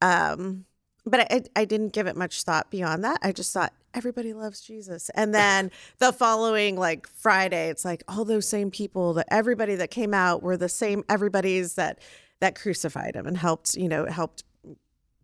um, 0.00 0.64
but 1.04 1.32
I, 1.32 1.42
I 1.56 1.64
didn't 1.64 1.92
give 1.92 2.06
it 2.06 2.16
much 2.16 2.42
thought 2.42 2.70
beyond 2.70 3.04
that. 3.04 3.18
I 3.22 3.32
just 3.32 3.52
thought 3.52 3.72
everybody 3.94 4.32
loves 4.32 4.60
Jesus. 4.60 5.10
And 5.14 5.34
then 5.34 5.70
the 5.98 6.12
following 6.12 6.76
like 6.76 7.06
Friday, 7.08 7.68
it's 7.68 7.84
like 7.84 8.02
all 8.08 8.24
those 8.24 8.48
same 8.48 8.70
people 8.70 9.14
that 9.14 9.26
everybody 9.30 9.74
that 9.76 9.90
came 9.90 10.14
out 10.14 10.42
were 10.42 10.56
the 10.56 10.68
same 10.68 11.04
everybody's 11.08 11.74
that 11.74 11.98
that 12.40 12.54
crucified 12.54 13.14
him 13.14 13.26
and 13.26 13.36
helped, 13.36 13.74
you 13.74 13.88
know, 13.88 14.06
helped 14.06 14.44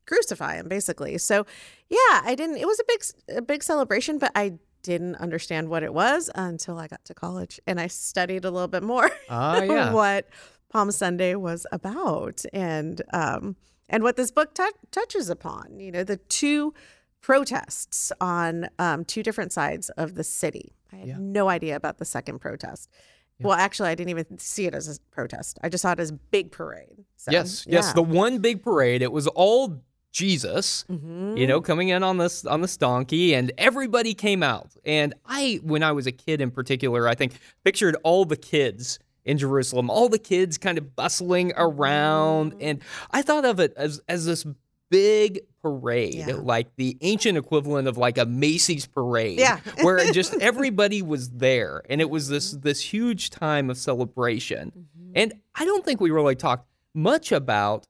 crucify 0.06 0.56
him 0.56 0.68
basically. 0.68 1.18
So 1.18 1.46
yeah, 1.88 2.22
I 2.24 2.34
didn't 2.34 2.56
it 2.56 2.66
was 2.66 2.80
a 2.80 2.84
big 2.88 3.36
a 3.38 3.42
big 3.42 3.62
celebration, 3.62 4.18
but 4.18 4.32
I 4.34 4.54
didn't 4.82 5.16
understand 5.16 5.68
what 5.68 5.82
it 5.82 5.92
was 5.92 6.30
until 6.34 6.78
I 6.78 6.86
got 6.86 7.04
to 7.06 7.14
college 7.14 7.60
and 7.66 7.80
I 7.80 7.86
studied 7.86 8.44
a 8.44 8.50
little 8.50 8.68
bit 8.68 8.82
more 8.82 9.10
uh, 9.28 9.62
yeah. 9.68 9.92
what 9.92 10.28
Palm 10.70 10.90
Sunday 10.90 11.34
was 11.34 11.66
about 11.72 12.42
and 12.52 13.00
um, 13.12 13.56
and 13.88 14.02
what 14.02 14.16
this 14.16 14.30
book 14.30 14.54
t- 14.54 14.64
touches 14.90 15.30
upon. 15.30 15.80
You 15.80 15.90
know, 15.92 16.04
the 16.04 16.16
two 16.16 16.74
protests 17.20 18.12
on 18.20 18.68
um, 18.78 19.04
two 19.04 19.22
different 19.22 19.52
sides 19.52 19.90
of 19.90 20.14
the 20.14 20.24
city. 20.24 20.74
I 20.92 20.96
had 20.96 21.08
yeah. 21.08 21.16
no 21.18 21.48
idea 21.48 21.76
about 21.76 21.98
the 21.98 22.04
second 22.04 22.40
protest. 22.40 22.90
Yeah. 23.38 23.48
Well, 23.48 23.56
actually, 23.56 23.90
I 23.90 23.94
didn't 23.94 24.10
even 24.10 24.38
see 24.38 24.66
it 24.66 24.74
as 24.74 24.88
a 24.88 25.00
protest. 25.12 25.58
I 25.62 25.68
just 25.68 25.82
saw 25.82 25.92
it 25.92 26.00
as 26.00 26.10
big 26.10 26.50
parade. 26.50 27.04
So, 27.16 27.30
yes, 27.30 27.66
yes, 27.68 27.92
the 27.92 28.02
one 28.02 28.38
big 28.38 28.62
parade. 28.62 29.02
It 29.02 29.12
was 29.12 29.26
all 29.28 29.82
Jesus, 30.12 30.84
mm-hmm. 30.90 31.36
you 31.36 31.46
know, 31.46 31.60
coming 31.60 31.90
in 31.90 32.02
on 32.02 32.18
this 32.18 32.44
on 32.44 32.60
this 32.60 32.76
donkey, 32.76 33.34
and 33.34 33.52
everybody 33.58 34.14
came 34.14 34.42
out. 34.42 34.74
And 34.84 35.14
I, 35.26 35.60
when 35.62 35.82
I 35.82 35.92
was 35.92 36.06
a 36.06 36.12
kid 36.12 36.40
in 36.40 36.50
particular, 36.50 37.06
I 37.06 37.14
think 37.14 37.34
pictured 37.64 37.96
all 38.02 38.24
the 38.24 38.36
kids 38.36 38.98
in 39.24 39.38
Jerusalem, 39.38 39.90
all 39.90 40.08
the 40.08 40.18
kids 40.18 40.56
kind 40.56 40.78
of 40.78 40.96
bustling 40.96 41.52
around, 41.56 42.52
mm-hmm. 42.52 42.62
and 42.62 42.82
I 43.10 43.22
thought 43.22 43.44
of 43.44 43.60
it 43.60 43.74
as 43.76 44.00
as 44.08 44.24
this 44.24 44.46
big 44.90 45.40
parade, 45.60 46.14
yeah. 46.14 46.36
like 46.36 46.74
the 46.76 46.96
ancient 47.02 47.36
equivalent 47.36 47.88
of 47.88 47.98
like 47.98 48.16
a 48.16 48.24
Macy's 48.24 48.86
parade, 48.86 49.38
yeah. 49.38 49.60
where 49.82 50.10
just 50.12 50.34
everybody 50.40 51.02
was 51.02 51.30
there, 51.30 51.82
and 51.88 52.00
it 52.00 52.08
was 52.08 52.28
this 52.28 52.52
mm-hmm. 52.52 52.62
this 52.62 52.80
huge 52.80 53.30
time 53.30 53.70
of 53.70 53.76
celebration. 53.76 54.70
Mm-hmm. 54.70 55.12
And 55.14 55.34
I 55.54 55.64
don't 55.64 55.84
think 55.84 56.00
we 56.00 56.10
really 56.10 56.36
talked 56.36 56.66
much 56.94 57.32
about 57.32 57.86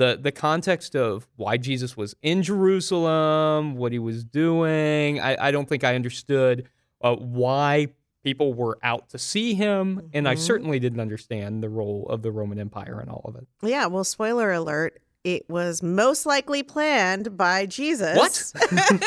the 0.00 0.18
the 0.20 0.32
context 0.32 0.96
of 0.96 1.28
why 1.36 1.58
Jesus 1.58 1.94
was 1.94 2.16
in 2.22 2.42
Jerusalem, 2.42 3.76
what 3.76 3.92
he 3.92 3.98
was 3.98 4.24
doing. 4.24 5.20
I, 5.20 5.48
I 5.48 5.50
don't 5.50 5.68
think 5.68 5.84
I 5.84 5.94
understood 5.94 6.66
uh, 7.02 7.14
why 7.16 7.88
people 8.24 8.54
were 8.54 8.78
out 8.82 9.10
to 9.10 9.18
see 9.18 9.52
him, 9.52 9.96
mm-hmm. 9.96 10.06
and 10.14 10.26
I 10.26 10.34
mm-hmm. 10.34 10.42
certainly 10.42 10.78
didn't 10.78 11.00
understand 11.00 11.62
the 11.62 11.68
role 11.68 12.06
of 12.08 12.22
the 12.22 12.32
Roman 12.32 12.58
Empire 12.58 12.98
and 12.98 13.10
all 13.10 13.22
of 13.26 13.36
it. 13.36 13.46
Yeah, 13.62 13.86
well, 13.86 14.04
spoiler 14.04 14.50
alert. 14.50 15.02
It 15.22 15.50
was 15.50 15.82
most 15.82 16.24
likely 16.24 16.62
planned 16.62 17.36
by 17.36 17.66
Jesus. 17.66 18.16
What? 18.16 19.06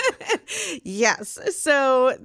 yes. 0.83 1.39
So 1.57 2.15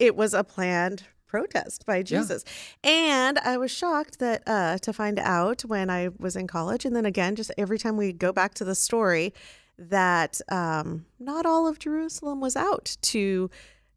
it 0.00 0.16
was 0.16 0.34
a 0.34 0.42
planned 0.42 1.04
protest 1.26 1.84
by 1.86 2.02
Jesus. 2.02 2.44
Yeah. 2.84 2.90
And 2.90 3.38
I 3.38 3.56
was 3.56 3.70
shocked 3.70 4.18
that 4.18 4.42
uh, 4.46 4.78
to 4.78 4.92
find 4.92 5.18
out 5.18 5.62
when 5.62 5.90
I 5.90 6.10
was 6.18 6.36
in 6.36 6.46
college, 6.46 6.84
and 6.84 6.94
then 6.94 7.06
again, 7.06 7.36
just 7.36 7.52
every 7.58 7.78
time 7.78 7.96
we 7.96 8.12
go 8.12 8.32
back 8.32 8.54
to 8.54 8.64
the 8.64 8.74
story, 8.74 9.34
that 9.78 10.40
um, 10.50 11.06
not 11.18 11.46
all 11.46 11.66
of 11.66 11.78
Jerusalem 11.78 12.40
was 12.40 12.56
out 12.56 12.96
to 13.02 13.50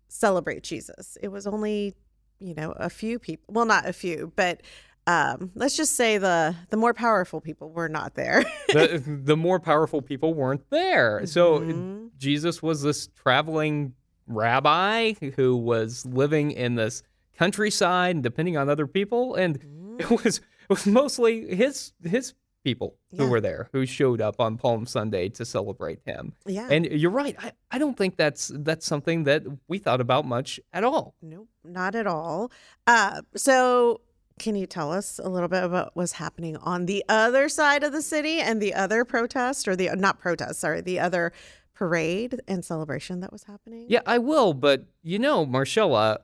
celebrate 0.07 0.63
Jesus. 0.63 1.17
It 1.21 1.29
was 1.29 1.47
only, 1.47 1.95
you 2.39 2.53
know, 2.53 2.71
a 2.71 2.89
few 2.89 3.19
people. 3.19 3.53
Well, 3.53 3.65
not 3.65 3.87
a 3.87 3.93
few, 3.93 4.33
but 4.35 4.61
um, 5.07 5.51
let's 5.55 5.75
just 5.75 5.95
say 5.95 6.17
the 6.17 6.55
the 6.69 6.77
more 6.77 6.93
powerful 6.93 7.41
people 7.41 7.71
were 7.71 7.89
not 7.89 8.15
there. 8.15 8.43
the, 8.67 9.01
the 9.23 9.37
more 9.37 9.59
powerful 9.59 10.01
people 10.01 10.33
weren't 10.33 10.69
there. 10.69 11.25
So 11.25 11.59
mm-hmm. 11.59 12.07
Jesus 12.17 12.61
was 12.61 12.83
this 12.83 13.07
traveling 13.07 13.93
rabbi 14.27 15.13
who 15.35 15.57
was 15.57 16.05
living 16.05 16.51
in 16.51 16.75
this 16.75 17.01
countryside 17.39 18.15
and 18.17 18.23
depending 18.23 18.57
on 18.57 18.69
other 18.69 18.85
people. 18.85 19.35
And 19.35 19.59
mm. 19.59 20.01
it 20.01 20.23
was 20.23 20.37
it 20.37 20.69
was 20.69 20.85
mostly 20.85 21.55
his 21.55 21.93
his 22.03 22.33
people 22.63 22.97
yeah. 23.11 23.23
who 23.23 23.29
were 23.29 23.39
there 23.39 23.69
who 23.71 23.85
showed 23.85 24.19
up 24.19 24.39
on 24.39 24.57
Palm 24.57 24.85
Sunday 24.85 25.29
to 25.29 25.45
celebrate 25.45 25.99
him. 26.05 26.33
Yeah. 26.45 26.67
And 26.69 26.85
you're 26.85 27.09
right. 27.09 27.35
I, 27.39 27.53
I 27.71 27.77
don't 27.77 27.97
think 27.97 28.17
that's 28.17 28.51
that's 28.53 28.85
something 28.85 29.23
that 29.23 29.43
we 29.69 29.77
thought 29.77 30.01
about 30.01 30.25
much 30.25 30.59
at 30.73 30.83
all. 30.83 31.15
Nope, 31.21 31.47
not 31.63 31.95
at 31.95 32.05
all. 32.05 32.51
Uh, 32.85 33.21
so 33.35 34.01
can 34.39 34.55
you 34.55 34.65
tell 34.65 34.91
us 34.91 35.19
a 35.21 35.29
little 35.29 35.49
bit 35.49 35.63
about 35.63 35.91
what's 35.93 36.13
happening 36.13 36.57
on 36.57 36.85
the 36.85 37.03
other 37.09 37.49
side 37.49 37.83
of 37.83 37.91
the 37.91 38.01
city 38.01 38.39
and 38.39 38.61
the 38.61 38.73
other 38.73 39.05
protest 39.05 39.67
or 39.67 39.75
the 39.75 39.89
not 39.95 40.19
protest, 40.19 40.59
sorry, 40.59 40.81
the 40.81 40.99
other 40.99 41.33
parade 41.73 42.41
and 42.47 42.63
celebration 42.63 43.21
that 43.21 43.31
was 43.31 43.43
happening? 43.43 43.85
Yeah, 43.89 44.01
I 44.05 44.17
will, 44.17 44.53
but 44.53 44.85
you 45.01 45.19
know, 45.19 45.45
Marshela, 45.45 46.19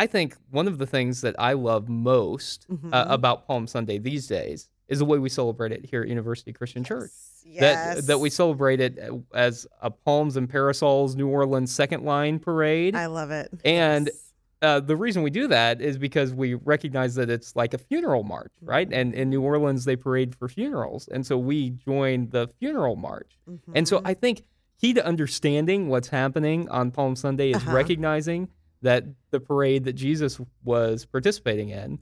I 0.00 0.06
think 0.06 0.34
one 0.48 0.66
of 0.66 0.78
the 0.78 0.86
things 0.86 1.20
that 1.20 1.34
I 1.38 1.52
love 1.52 1.90
most 1.90 2.64
uh, 2.70 2.72
mm-hmm. 2.72 2.94
uh, 2.94 3.04
about 3.08 3.46
Palm 3.46 3.66
Sunday 3.66 3.98
these 3.98 4.26
days 4.26 4.70
is 4.88 5.00
the 5.00 5.04
way 5.04 5.18
we 5.18 5.28
celebrate 5.28 5.72
it 5.72 5.84
here 5.84 6.00
at 6.00 6.08
University 6.08 6.54
Christian 6.54 6.80
yes. 6.80 6.88
Church. 6.88 7.10
Yes. 7.44 7.96
That 7.96 8.06
that 8.06 8.18
we 8.18 8.30
celebrate 8.30 8.80
it 8.80 8.98
as 9.34 9.66
a 9.82 9.90
Palms 9.90 10.38
and 10.38 10.48
Parasols 10.48 11.16
New 11.16 11.28
Orleans 11.28 11.70
second 11.70 12.02
line 12.02 12.38
parade. 12.38 12.96
I 12.96 13.06
love 13.06 13.30
it. 13.30 13.52
And 13.62 14.06
yes. 14.06 14.32
uh, 14.62 14.80
the 14.80 14.96
reason 14.96 15.22
we 15.22 15.28
do 15.28 15.48
that 15.48 15.82
is 15.82 15.98
because 15.98 16.32
we 16.32 16.54
recognize 16.54 17.14
that 17.16 17.28
it's 17.28 17.54
like 17.54 17.74
a 17.74 17.78
funeral 17.78 18.22
march, 18.22 18.52
right? 18.62 18.88
Mm-hmm. 18.88 18.98
And 18.98 19.14
in 19.14 19.28
New 19.28 19.42
Orleans 19.42 19.84
they 19.84 19.96
parade 19.96 20.34
for 20.34 20.48
funerals, 20.48 21.08
and 21.08 21.26
so 21.26 21.36
we 21.36 21.70
join 21.70 22.30
the 22.30 22.48
funeral 22.58 22.96
march. 22.96 23.32
Mm-hmm. 23.46 23.72
And 23.74 23.86
so 23.86 23.98
mm-hmm. 23.98 24.06
I 24.06 24.14
think 24.14 24.44
key 24.80 24.94
to 24.94 25.04
understanding 25.04 25.88
what's 25.88 26.08
happening 26.08 26.70
on 26.70 26.90
Palm 26.90 27.16
Sunday 27.16 27.50
is 27.50 27.56
uh-huh. 27.56 27.76
recognizing 27.76 28.48
that 28.82 29.04
the 29.30 29.40
parade 29.40 29.84
that 29.84 29.94
Jesus 29.94 30.40
was 30.64 31.04
participating 31.04 31.70
in 31.70 31.98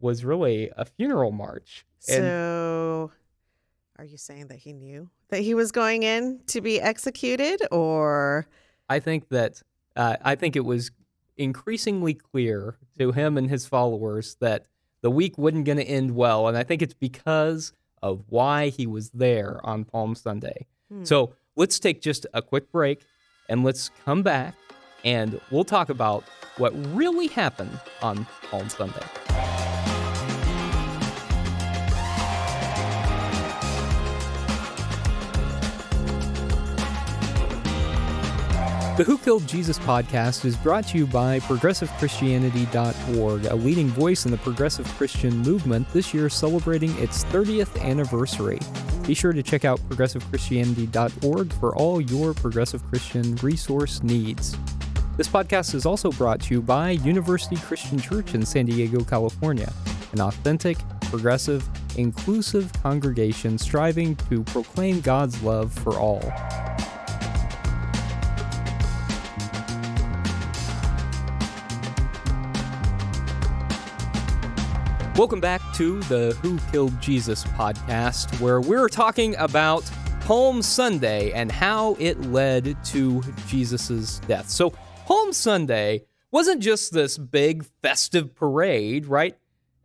was 0.00 0.24
really 0.24 0.70
a 0.76 0.84
funeral 0.84 1.32
march. 1.32 1.84
And 2.08 2.24
so, 2.24 3.12
are 3.98 4.04
you 4.04 4.16
saying 4.16 4.48
that 4.48 4.58
he 4.58 4.72
knew 4.72 5.10
that 5.30 5.40
he 5.40 5.54
was 5.54 5.72
going 5.72 6.02
in 6.02 6.40
to 6.48 6.60
be 6.60 6.80
executed, 6.80 7.62
or? 7.70 8.46
I 8.88 9.00
think 9.00 9.28
that 9.30 9.62
uh, 9.96 10.16
I 10.22 10.34
think 10.34 10.56
it 10.56 10.64
was 10.64 10.90
increasingly 11.36 12.14
clear 12.14 12.76
to 12.98 13.12
him 13.12 13.36
and 13.36 13.48
his 13.48 13.66
followers 13.66 14.36
that 14.40 14.66
the 15.02 15.10
week 15.10 15.38
wasn't 15.38 15.64
going 15.64 15.78
to 15.78 15.84
end 15.84 16.14
well, 16.14 16.48
and 16.48 16.56
I 16.56 16.62
think 16.62 16.82
it's 16.82 16.94
because 16.94 17.72
of 18.02 18.24
why 18.28 18.68
he 18.68 18.86
was 18.86 19.10
there 19.10 19.60
on 19.64 19.84
Palm 19.84 20.14
Sunday. 20.14 20.66
Hmm. 20.92 21.04
So 21.04 21.34
let's 21.56 21.78
take 21.80 22.00
just 22.00 22.26
a 22.34 22.42
quick 22.42 22.70
break, 22.70 23.04
and 23.48 23.64
let's 23.64 23.90
come 24.04 24.22
back 24.22 24.54
and 25.04 25.40
we'll 25.50 25.64
talk 25.64 25.88
about 25.88 26.24
what 26.56 26.72
really 26.94 27.28
happened 27.28 27.78
on 28.02 28.26
Palm 28.50 28.68
Sunday. 28.68 29.06
The 38.98 39.04
Who 39.04 39.16
Killed 39.18 39.46
Jesus 39.46 39.78
podcast 39.78 40.44
is 40.44 40.56
brought 40.56 40.88
to 40.88 40.98
you 40.98 41.06
by 41.06 41.38
ProgressiveChristianity.org, 41.38 43.44
a 43.44 43.54
leading 43.54 43.86
voice 43.86 44.24
in 44.24 44.32
the 44.32 44.38
progressive 44.38 44.88
Christian 44.96 45.38
movement, 45.38 45.88
this 45.92 46.12
year 46.12 46.28
celebrating 46.28 46.90
its 46.98 47.22
30th 47.26 47.80
anniversary. 47.80 48.58
Be 49.06 49.14
sure 49.14 49.32
to 49.32 49.40
check 49.40 49.64
out 49.64 49.78
ProgressiveChristianity.org 49.88 51.52
for 51.52 51.76
all 51.76 52.00
your 52.00 52.34
progressive 52.34 52.82
Christian 52.88 53.36
resource 53.36 54.02
needs. 54.02 54.56
This 55.18 55.26
podcast 55.26 55.74
is 55.74 55.84
also 55.84 56.12
brought 56.12 56.40
to 56.42 56.54
you 56.54 56.62
by 56.62 56.90
University 56.90 57.56
Christian 57.56 57.98
Church 57.98 58.34
in 58.34 58.46
San 58.46 58.66
Diego, 58.66 59.02
California, 59.02 59.68
an 60.12 60.20
authentic, 60.20 60.78
progressive, 61.06 61.68
inclusive 61.96 62.72
congregation 62.84 63.58
striving 63.58 64.14
to 64.30 64.44
proclaim 64.44 65.00
God's 65.00 65.42
love 65.42 65.72
for 65.72 65.94
all. 65.94 66.22
Welcome 75.16 75.40
back 75.40 75.60
to 75.74 75.98
the 76.02 76.38
Who 76.42 76.60
Killed 76.70 77.00
Jesus 77.00 77.42
podcast, 77.42 78.40
where 78.40 78.60
we're 78.60 78.88
talking 78.88 79.34
about 79.34 79.82
Palm 80.20 80.62
Sunday 80.62 81.32
and 81.32 81.50
how 81.50 81.96
it 81.98 82.20
led 82.30 82.76
to 82.84 83.20
Jesus' 83.48 84.20
death. 84.28 84.48
So, 84.48 84.72
Palm 85.28 85.34
Sunday 85.34 86.06
wasn't 86.30 86.62
just 86.62 86.90
this 86.90 87.18
big 87.18 87.62
festive 87.82 88.34
parade, 88.34 89.04
right? 89.04 89.36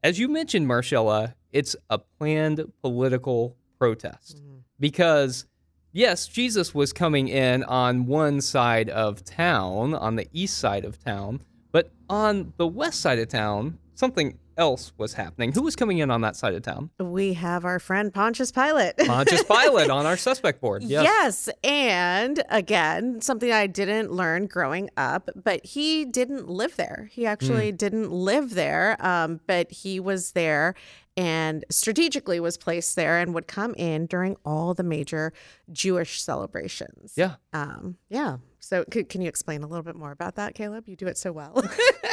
As 0.01 0.17
you 0.17 0.29
mentioned, 0.29 0.67
Marshela, 0.67 1.33
it's 1.51 1.75
a 1.89 1.97
planned 1.97 2.71
political 2.81 3.57
protest. 3.77 4.37
Mm-hmm. 4.37 4.59
Because, 4.79 5.45
yes, 5.91 6.27
Jesus 6.27 6.73
was 6.73 6.93
coming 6.93 7.27
in 7.27 7.65
on 7.65 8.05
one 8.05 8.39
side 8.39 8.89
of 8.89 9.25
town, 9.25 9.93
on 9.93 10.15
the 10.15 10.29
east 10.31 10.59
side 10.59 10.85
of 10.85 10.97
town, 11.03 11.41
but 11.73 11.91
on 12.09 12.53
the 12.55 12.67
west 12.67 13.01
side 13.01 13.19
of 13.19 13.27
town, 13.27 13.77
something 13.95 14.39
else 14.57 14.93
was 14.97 15.13
happening. 15.13 15.51
Who 15.53 15.63
was 15.63 15.75
coming 15.75 15.97
in 15.97 16.11
on 16.11 16.21
that 16.21 16.35
side 16.35 16.53
of 16.53 16.61
town? 16.61 16.89
We 16.99 17.33
have 17.33 17.65
our 17.65 17.79
friend 17.79 18.13
Pontius 18.13 18.51
Pilate. 18.51 18.97
Pontius 19.05 19.43
Pilate 19.43 19.89
on 19.89 20.05
our 20.05 20.17
suspect 20.17 20.61
board. 20.61 20.83
Yes. 20.83 21.03
yes. 21.03 21.49
And 21.63 22.43
again, 22.49 23.21
something 23.21 23.51
I 23.51 23.67
didn't 23.67 24.11
learn 24.11 24.47
growing 24.47 24.89
up, 24.97 25.29
but 25.35 25.65
he 25.65 26.05
didn't 26.05 26.49
live 26.49 26.75
there. 26.75 27.09
He 27.11 27.25
actually 27.25 27.71
mm. 27.71 27.77
didn't 27.77 28.11
live 28.11 28.51
there, 28.51 28.97
um, 29.05 29.39
but 29.47 29.71
he 29.71 29.99
was 29.99 30.31
there 30.31 30.75
and 31.15 31.63
strategically 31.69 32.39
was 32.39 32.57
placed 32.57 32.95
there 32.95 33.19
and 33.19 33.33
would 33.33 33.47
come 33.47 33.73
in 33.75 34.07
during 34.07 34.35
all 34.43 34.73
the 34.73 34.83
major 34.83 35.31
Jewish 35.71 36.21
celebrations. 36.21 37.13
Yeah. 37.15 37.35
Um, 37.53 37.97
yeah. 38.09 38.37
So, 38.63 38.85
c- 38.93 39.03
can 39.03 39.21
you 39.21 39.27
explain 39.27 39.61
a 39.61 39.67
little 39.67 39.83
bit 39.83 39.97
more 39.97 40.11
about 40.11 40.35
that, 40.35 40.55
Caleb? 40.55 40.87
You 40.87 40.95
do 40.95 41.05
it 41.05 41.17
so 41.17 41.33
well. 41.33 41.61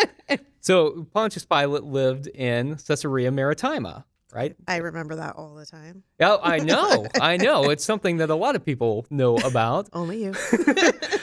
so, 0.60 1.06
Pontius 1.14 1.46
Pilate 1.46 1.84
lived 1.84 2.26
in 2.26 2.74
Caesarea 2.74 3.30
Maritima, 3.30 4.04
right? 4.34 4.56
I 4.66 4.78
remember 4.78 5.14
that 5.14 5.36
all 5.36 5.54
the 5.54 5.64
time. 5.64 6.02
Yeah, 6.18 6.38
I 6.42 6.58
know. 6.58 7.06
I 7.20 7.36
know. 7.36 7.70
It's 7.70 7.84
something 7.84 8.16
that 8.16 8.30
a 8.30 8.34
lot 8.34 8.56
of 8.56 8.64
people 8.64 9.06
know 9.10 9.36
about. 9.36 9.88
Only 9.92 10.24
you. 10.24 10.34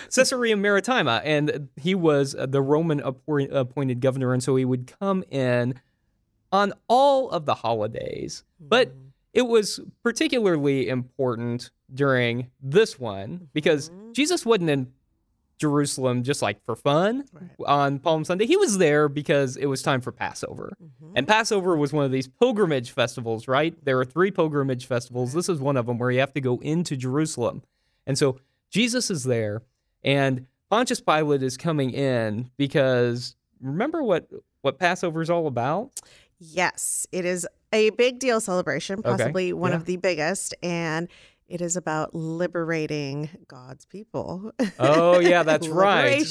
Caesarea 0.10 0.56
Maritima. 0.56 1.22
And 1.26 1.68
he 1.76 1.94
was 1.94 2.34
the 2.40 2.62
Roman 2.62 3.02
appointed 3.02 4.00
governor. 4.00 4.32
And 4.32 4.42
so 4.42 4.56
he 4.56 4.64
would 4.64 4.90
come 4.98 5.26
in 5.30 5.78
on 6.54 6.72
all 6.88 7.30
of 7.32 7.46
the 7.46 7.56
holidays. 7.56 8.46
But 8.62 8.96
mm. 8.96 9.10
it 9.34 9.46
was 9.46 9.82
particularly 10.04 10.88
important 10.88 11.70
during 11.94 12.50
this 12.62 12.98
one 12.98 13.50
because 13.54 13.90
mm-hmm. 13.90 14.14
Jesus 14.14 14.46
wasn't 14.46 14.70
in 14.70 14.94
Jerusalem 15.58 16.24
just 16.24 16.42
like 16.42 16.64
for 16.64 16.76
fun 16.76 17.26
right. 17.34 17.50
on 17.66 18.00
Palm 18.00 18.24
Sunday. 18.24 18.46
He 18.46 18.58
was 18.58 18.78
there 18.78 19.10
because 19.10 19.58
it 19.58 19.66
was 19.66 19.82
time 19.82 20.02
for 20.02 20.12
Passover. 20.12 20.78
Mm-hmm. 20.82 21.14
And 21.16 21.28
Passover 21.28 21.76
was 21.76 21.92
one 21.92 22.06
of 22.06 22.12
these 22.12 22.28
pilgrimage 22.28 22.92
festivals, 22.92 23.48
right? 23.48 23.76
There 23.84 24.00
are 24.00 24.06
three 24.06 24.32
pilgrimage 24.32 24.86
festivals. 24.86 25.34
This 25.34 25.50
is 25.50 25.60
one 25.60 25.78
of 25.78 25.88
them 25.88 25.98
where 25.98 26.12
you 26.12 26.20
have 26.20 26.34
to 26.34 26.42
go 26.42 26.60
into 26.60 26.96
Jerusalem. 26.96 27.64
And 28.06 28.18
so 28.18 28.40
Jesus 28.70 29.10
is 29.10 29.24
there 29.24 29.64
and 30.04 30.46
Pontius 30.70 31.02
Pilate 31.02 31.44
is 31.44 31.58
coming 31.58 31.92
in 31.92 32.50
because 32.58 33.36
remember 33.62 34.04
what 34.04 34.30
what 34.62 34.80
Passover 34.80 35.22
is 35.22 35.30
all 35.30 35.48
about? 35.48 35.92
Yes, 36.40 37.08
it 37.12 37.26
is 37.26 37.48
a 37.74 37.90
big 37.92 38.20
deal 38.20 38.40
celebration, 38.40 39.02
possibly 39.02 39.48
okay. 39.48 39.54
one 39.54 39.72
yeah. 39.72 39.78
of 39.78 39.86
the 39.86 39.98
biggest 39.98 40.54
and 40.62 41.08
it 41.48 41.62
is 41.62 41.76
about 41.78 42.14
liberating 42.14 43.30
God's 43.48 43.86
people. 43.86 44.52
Oh, 44.80 45.20
yeah, 45.20 45.44
that's 45.44 45.68
right. 45.68 46.26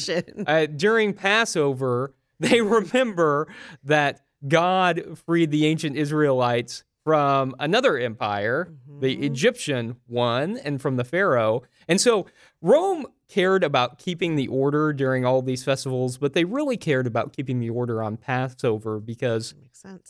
Uh, 0.46 0.66
during 0.66 1.14
Passover, 1.14 2.14
they 2.40 2.61
remember 2.61 3.49
that 3.85 4.25
God 4.46 5.18
freed 5.26 5.50
the 5.50 5.66
ancient 5.66 5.96
Israelites 5.96 6.85
from 7.02 7.54
another 7.61 7.96
empire, 7.96 8.68
mm-hmm. 8.70 9.00
the 9.00 9.25
Egyptian 9.25 9.96
one, 10.06 10.58
and 10.58 10.80
from 10.82 10.96
the 10.96 11.04
Pharaoh. 11.04 11.62
And 11.88 12.00
so 12.00 12.26
Rome 12.61 13.06
cared 13.28 13.64
about 13.64 13.99
keeping 13.99 14.37
the 14.37 14.49
order 14.49 14.92
during 14.92 15.25
all 15.25 15.40
these 15.40 15.64
festivals, 15.64 16.18
but 16.18 16.32
they 16.32 16.44
really 16.44 16.76
cared 16.76 17.06
about 17.06 17.32
keeping 17.32 17.61
the 17.61 17.70
order 17.70 18.02
on 18.02 18.16
Passover 18.16 19.00
because 19.00 19.54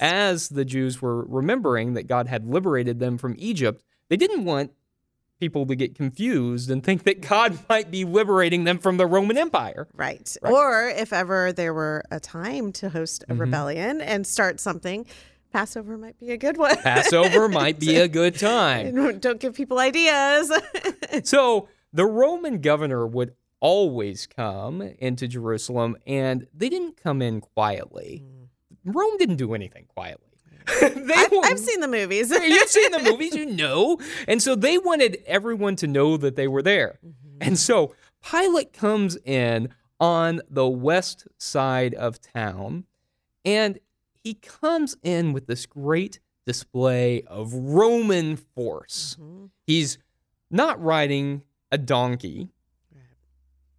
as 0.01 0.49
the 0.49 0.65
Jews 0.65 1.01
were 1.01 1.25
remembering 1.27 1.95
that 1.95 2.07
God 2.07 2.29
had 2.29 2.47
liberated 2.47 2.99
them 2.99 3.19
from 3.19 3.35
Egypt, 3.39 3.83
they 4.09 4.17
didn't 4.17 4.45
want 4.45 4.73
people 5.41 5.67
to 5.67 5.75
get 5.75 5.95
confused 5.95 6.71
and 6.71 6.83
think 6.83 7.05
that 7.05 7.21
God 7.21 7.59
might 7.69 7.91
be 7.91 8.05
liberating 8.05 8.65
them 8.65 8.79
from 8.79 8.97
the 8.97 9.07
Roman 9.07 9.39
Empire. 9.39 9.87
Right. 9.95 10.35
right. 10.43 10.53
Or 10.53 10.89
if 10.89 11.13
ever 11.13 11.53
there 11.53 11.75
were 11.75 12.03
a 12.11 12.21
time 12.21 12.73
to 12.75 12.89
host 12.89 13.25
a 13.25 13.33
mm-hmm. 13.33 13.43
rebellion 13.43 14.01
and 14.01 14.27
start 14.27 14.61
something, 14.61 15.07
Passover 15.53 15.97
might 15.97 16.19
be 16.19 16.33
a 16.33 16.37
good 16.37 16.57
one. 16.57 16.77
Passover 16.77 17.49
might 17.49 17.79
be 17.79 17.97
a 18.01 18.09
good 18.09 18.39
time. 18.39 19.21
Don't 19.21 19.41
give 19.41 19.55
people 19.55 19.79
ideas. 19.79 20.53
so 21.25 21.69
the 21.93 22.07
Roman 22.07 22.61
governor 22.61 23.07
would 23.07 23.35
always 23.61 24.27
come 24.27 24.83
into 24.83 25.27
Jerusalem, 25.27 25.97
and 26.07 26.47
they 26.55 26.69
didn't 26.69 27.03
come 27.03 27.23
in 27.23 27.41
quietly. 27.41 28.23
Mm. 28.25 28.95
Rome 28.95 29.17
didn't 29.17 29.37
do 29.37 29.55
anything 29.55 29.87
quietly. 29.89 30.26
I've, 30.83 31.33
I've, 31.45 31.59
seen 31.59 31.81
the 31.81 31.89
movies. 31.89 32.31
You've 32.31 32.69
seen 32.69 32.91
the 32.93 33.03
movies, 33.11 33.35
you 33.35 33.47
know. 33.47 33.99
And 34.27 34.43
so 34.43 34.55
they 34.55 34.79
wanted 34.79 35.19
everyone 35.27 35.77
to 35.77 35.87
know 35.87 36.17
that 36.17 36.37
they 36.37 36.49
were 36.49 36.63
there. 36.63 36.99
Mm-hmm. 37.07 37.39
And 37.41 37.59
so 37.59 37.95
Pilate 38.29 38.73
comes 38.73 39.17
in 39.25 39.69
on 40.01 40.41
the 40.51 40.67
west 40.67 41.27
side 41.39 41.95
of 41.95 42.21
town 42.21 42.85
and 43.45 43.79
he 44.23 44.35
comes 44.35 44.97
in 45.03 45.33
with 45.33 45.47
this 45.47 45.67
great 45.67 46.19
display 46.45 47.23
of 47.23 47.53
Roman 47.53 48.37
force. 48.37 49.17
Mm-hmm. 49.21 49.47
He's 49.67 49.99
not 50.51 50.83
riding 50.83 51.43
a 51.71 51.79
donkey 51.79 52.49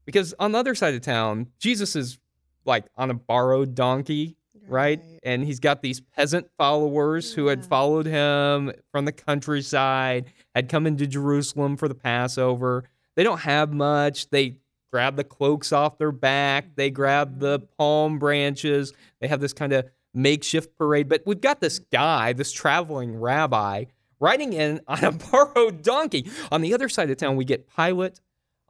because 0.05 0.33
on 0.39 0.53
the 0.53 0.57
other 0.57 0.73
side 0.73 0.93
of 0.93 1.01
town, 1.01 1.47
Jesus 1.59 1.95
is 1.97 2.17
like 2.65 2.85
on 2.95 3.11
a 3.11 3.13
borrowed 3.13 3.75
donkey 3.75 4.36
right? 4.67 4.99
right? 4.99 5.19
And 5.23 5.43
he's 5.43 5.59
got 5.59 5.81
these 5.81 6.01
peasant 6.01 6.49
followers 6.57 7.29
yeah. 7.29 7.35
who 7.35 7.47
had 7.47 7.65
followed 7.65 8.05
him 8.05 8.71
from 8.91 9.05
the 9.05 9.11
countryside, 9.11 10.31
had 10.55 10.69
come 10.69 10.87
into 10.87 11.07
Jerusalem 11.07 11.77
for 11.77 11.87
the 11.87 11.95
Passover. 11.95 12.83
They 13.15 13.23
don't 13.23 13.41
have 13.41 13.73
much. 13.73 14.29
They 14.29 14.59
grab 14.91 15.15
the 15.15 15.23
cloaks 15.23 15.71
off 15.71 15.97
their 15.97 16.11
back, 16.11 16.75
they 16.75 16.89
grab 16.89 17.39
the 17.39 17.59
mm-hmm. 17.59 17.67
palm 17.77 18.19
branches. 18.19 18.93
They 19.19 19.27
have 19.27 19.41
this 19.41 19.53
kind 19.53 19.73
of 19.73 19.85
makeshift 20.13 20.77
parade. 20.77 21.09
But 21.09 21.23
we've 21.25 21.41
got 21.41 21.59
this 21.59 21.79
guy, 21.79 22.33
this 22.33 22.51
traveling 22.51 23.19
rabbi, 23.19 23.85
riding 24.19 24.53
in 24.53 24.81
on 24.87 25.03
a 25.03 25.11
borrowed 25.11 25.81
donkey. 25.81 26.29
On 26.51 26.61
the 26.61 26.73
other 26.73 26.89
side 26.89 27.09
of 27.09 27.17
town, 27.17 27.35
we 27.35 27.45
get 27.45 27.67
Pilate 27.75 28.19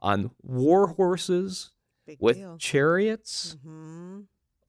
on 0.00 0.30
war 0.42 0.88
horses 0.88 1.70
Big 2.06 2.18
with 2.20 2.36
deal. 2.36 2.56
chariots. 2.58 3.56
Mm-hmm 3.60 4.20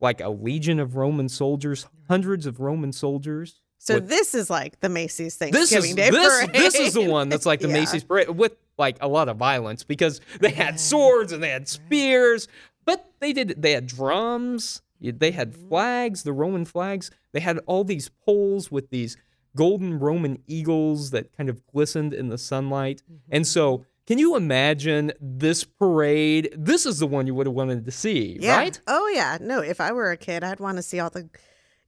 like 0.01 0.21
a 0.21 0.29
legion 0.29 0.79
of 0.79 0.95
Roman 0.95 1.29
soldiers, 1.29 1.87
hundreds 2.07 2.45
of 2.45 2.59
Roman 2.59 2.91
soldiers. 2.91 3.61
So 3.77 3.95
with, 3.95 4.09
this 4.09 4.35
is 4.35 4.49
like 4.49 4.79
the 4.81 4.89
Macy's 4.89 5.35
Thanksgiving 5.35 5.81
this 5.81 5.89
is, 5.89 5.95
Day 5.95 6.09
this, 6.09 6.37
parade. 6.37 6.53
This 6.53 6.75
is 6.75 6.93
the 6.93 7.09
one 7.09 7.29
that's 7.29 7.45
like 7.45 7.61
the 7.61 7.67
yeah. 7.69 7.75
Macy's 7.75 8.03
parade 8.03 8.29
with 8.29 8.57
like 8.77 8.97
a 9.01 9.07
lot 9.07 9.29
of 9.29 9.37
violence 9.37 9.83
because 9.83 10.21
they 10.39 10.51
had 10.51 10.79
swords 10.79 11.31
and 11.31 11.41
they 11.41 11.49
had 11.49 11.67
spears, 11.67 12.47
but 12.85 13.11
they 13.19 13.33
did 13.33 13.61
they 13.61 13.71
had 13.71 13.87
drums, 13.87 14.81
they 15.01 15.31
had 15.31 15.53
mm-hmm. 15.53 15.69
flags, 15.69 16.23
the 16.23 16.33
Roman 16.33 16.65
flags. 16.65 17.11
They 17.31 17.39
had 17.39 17.59
all 17.67 17.83
these 17.83 18.09
poles 18.09 18.71
with 18.71 18.89
these 18.89 19.17
golden 19.55 19.99
Roman 19.99 20.41
eagles 20.47 21.11
that 21.11 21.35
kind 21.35 21.49
of 21.49 21.65
glistened 21.67 22.13
in 22.13 22.29
the 22.29 22.37
sunlight. 22.37 23.01
Mm-hmm. 23.03 23.35
And 23.35 23.47
so 23.47 23.85
can 24.09 24.17
you 24.17 24.35
imagine 24.35 25.11
this 25.21 25.63
parade? 25.63 26.51
This 26.57 26.87
is 26.87 26.97
the 26.97 27.05
one 27.05 27.27
you 27.27 27.35
would 27.35 27.45
have 27.45 27.53
wanted 27.53 27.85
to 27.85 27.91
see, 27.91 28.39
yeah. 28.41 28.57
right? 28.57 28.81
Oh 28.87 29.07
yeah. 29.13 29.37
No, 29.39 29.61
if 29.61 29.79
I 29.79 29.91
were 29.91 30.09
a 30.09 30.17
kid, 30.17 30.43
I'd 30.43 30.59
want 30.59 30.77
to 30.77 30.81
see 30.81 30.99
all 30.99 31.11
the 31.11 31.29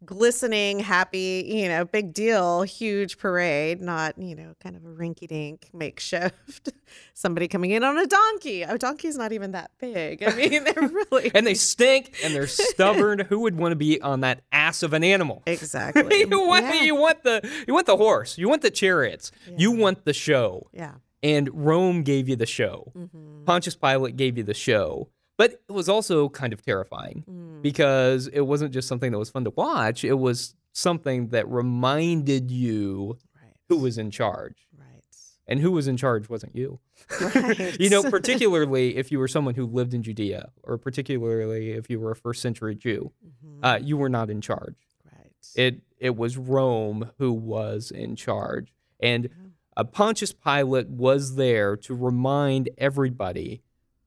glistening, 0.06 0.78
happy, 0.78 1.44
you 1.48 1.68
know, 1.68 1.84
big 1.84 2.14
deal, 2.14 2.62
huge 2.62 3.18
parade, 3.18 3.82
not, 3.82 4.20
you 4.20 4.36
know, 4.36 4.54
kind 4.62 4.76
of 4.76 4.86
a 4.86 4.90
rinky 4.90 5.28
dink 5.28 5.72
makeshift. 5.74 6.70
Somebody 7.16 7.48
coming 7.48 7.72
in 7.72 7.84
on 7.84 7.98
a 7.98 8.06
donkey. 8.06 8.62
A 8.62 8.78
donkey's 8.78 9.18
not 9.18 9.32
even 9.32 9.54
that 9.54 9.72
big. 9.80 10.22
I 10.22 10.36
mean, 10.36 10.64
they're 10.64 10.90
really. 10.90 11.32
and 11.34 11.48
they 11.48 11.56
stink 11.56 12.14
and 12.24 12.36
they're 12.36 12.46
stubborn. 12.48 13.18
Who 13.18 13.40
would 13.40 13.58
want 13.58 13.72
to 13.72 13.76
be 13.76 14.00
on 14.00 14.20
that 14.20 14.42
ass 14.52 14.84
of 14.84 14.94
an 14.94 15.04
animal? 15.04 15.42
Exactly. 15.48 16.20
you, 16.20 16.48
want, 16.48 16.66
yeah. 16.66 16.84
you 16.84 16.94
want 16.94 17.24
the 17.24 17.42
you 17.68 17.74
want 17.74 17.88
the 17.88 17.98
horse. 17.98 18.38
You 18.38 18.48
want 18.48 18.62
the 18.62 18.70
chariots. 18.70 19.32
Yeah. 19.48 19.56
You 19.58 19.72
want 19.72 20.06
the 20.06 20.14
show. 20.14 20.68
Yeah. 20.72 20.98
And 21.24 21.50
Rome 21.54 22.04
gave 22.04 22.28
you 22.28 22.36
the 22.36 22.46
show. 22.46 22.92
Mm-hmm. 22.96 23.46
Pontius 23.46 23.76
Pilate 23.76 24.18
gave 24.18 24.38
you 24.38 24.44
the 24.44 24.54
show. 24.54 25.10
But 25.38 25.60
it 25.68 25.72
was 25.72 25.90
also 25.90 26.30
kind 26.30 26.54
of 26.54 26.62
terrifying 26.62 27.24
mm. 27.28 27.62
because 27.64 28.28
it 28.28 28.42
wasn't 28.42 28.74
just 28.74 28.88
something 28.88 29.12
that 29.12 29.18
was 29.18 29.32
fun 29.32 29.44
to 29.46 29.50
watch, 29.50 30.04
it 30.04 30.14
was 30.14 30.54
something 30.72 31.30
that 31.30 31.50
reminded 31.50 32.52
you 32.52 33.18
right. 33.36 33.56
who 33.68 33.78
was 33.78 33.98
in 33.98 34.12
charge. 34.12 34.68
Right. 34.78 35.04
And 35.48 35.60
who 35.60 35.72
was 35.72 35.88
in 35.88 35.98
charge 35.98 36.30
wasn't 36.30 36.56
you. 36.56 36.80
Right. 37.20 37.76
you 37.80 37.90
know, 37.90 38.04
particularly 38.12 38.98
if 38.98 39.12
you 39.12 39.18
were 39.18 39.28
someone 39.28 39.56
who 39.56 39.66
lived 39.66 39.96
in 39.96 40.04
Judea, 40.04 40.52
or 40.62 40.78
particularly 40.78 41.72
if 41.72 41.90
you 41.90 42.00
were 42.00 42.12
a 42.12 42.16
first 42.16 42.44
century 42.44 42.76
Jew, 42.76 43.12
mm-hmm. 43.26 43.66
uh, 43.66 43.78
you 43.78 43.98
were 43.98 44.10
not 44.10 44.30
in 44.30 44.42
charge. 44.42 44.76
Right. 45.12 45.32
It 45.56 45.82
it 45.98 46.16
was 46.16 46.38
Rome 46.38 47.10
who 47.18 47.34
was 47.34 47.90
in 47.90 48.16
charge. 48.16 48.76
And 49.00 49.24
yeah 49.24 49.41
uh, 49.78 49.84
Pontius 49.84 50.34
Pilate 50.34 50.90
was 50.90 51.36
there 51.36 51.76
to 51.78 51.96
remind 51.96 52.70
everybody 52.78 53.62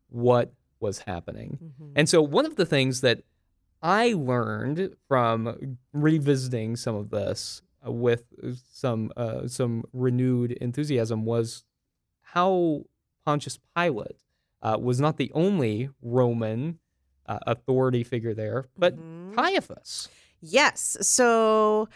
what 0.08 0.52
was 0.80 1.00
happening. 1.00 1.58
Mm-hmm. 1.62 1.92
And 1.96 2.08
so, 2.08 2.20
one 2.22 2.46
of 2.46 2.56
the 2.56 2.66
things 2.66 3.00
that 3.00 3.22
I 3.82 4.14
learned 4.14 4.94
from 5.08 5.76
revisiting 5.92 6.76
some 6.76 6.94
of 6.94 7.10
this 7.10 7.62
uh, 7.86 7.90
with 7.90 8.24
some 8.72 9.12
uh, 9.16 9.46
some 9.48 9.84
renewed 9.92 10.52
enthusiasm 10.52 11.24
was 11.24 11.64
how 12.22 12.84
Pontius 13.24 13.58
Pilate 13.76 14.22
uh, 14.62 14.78
was 14.80 15.00
not 15.00 15.16
the 15.16 15.30
only 15.34 15.90
Roman 16.02 16.78
uh, 17.26 17.38
authority 17.46 18.04
figure 18.04 18.34
there, 18.34 18.66
but 18.76 18.96
mm-hmm. 18.96 19.34
Caiaphas. 19.34 20.08
Yes. 20.40 20.96
So 21.00 21.88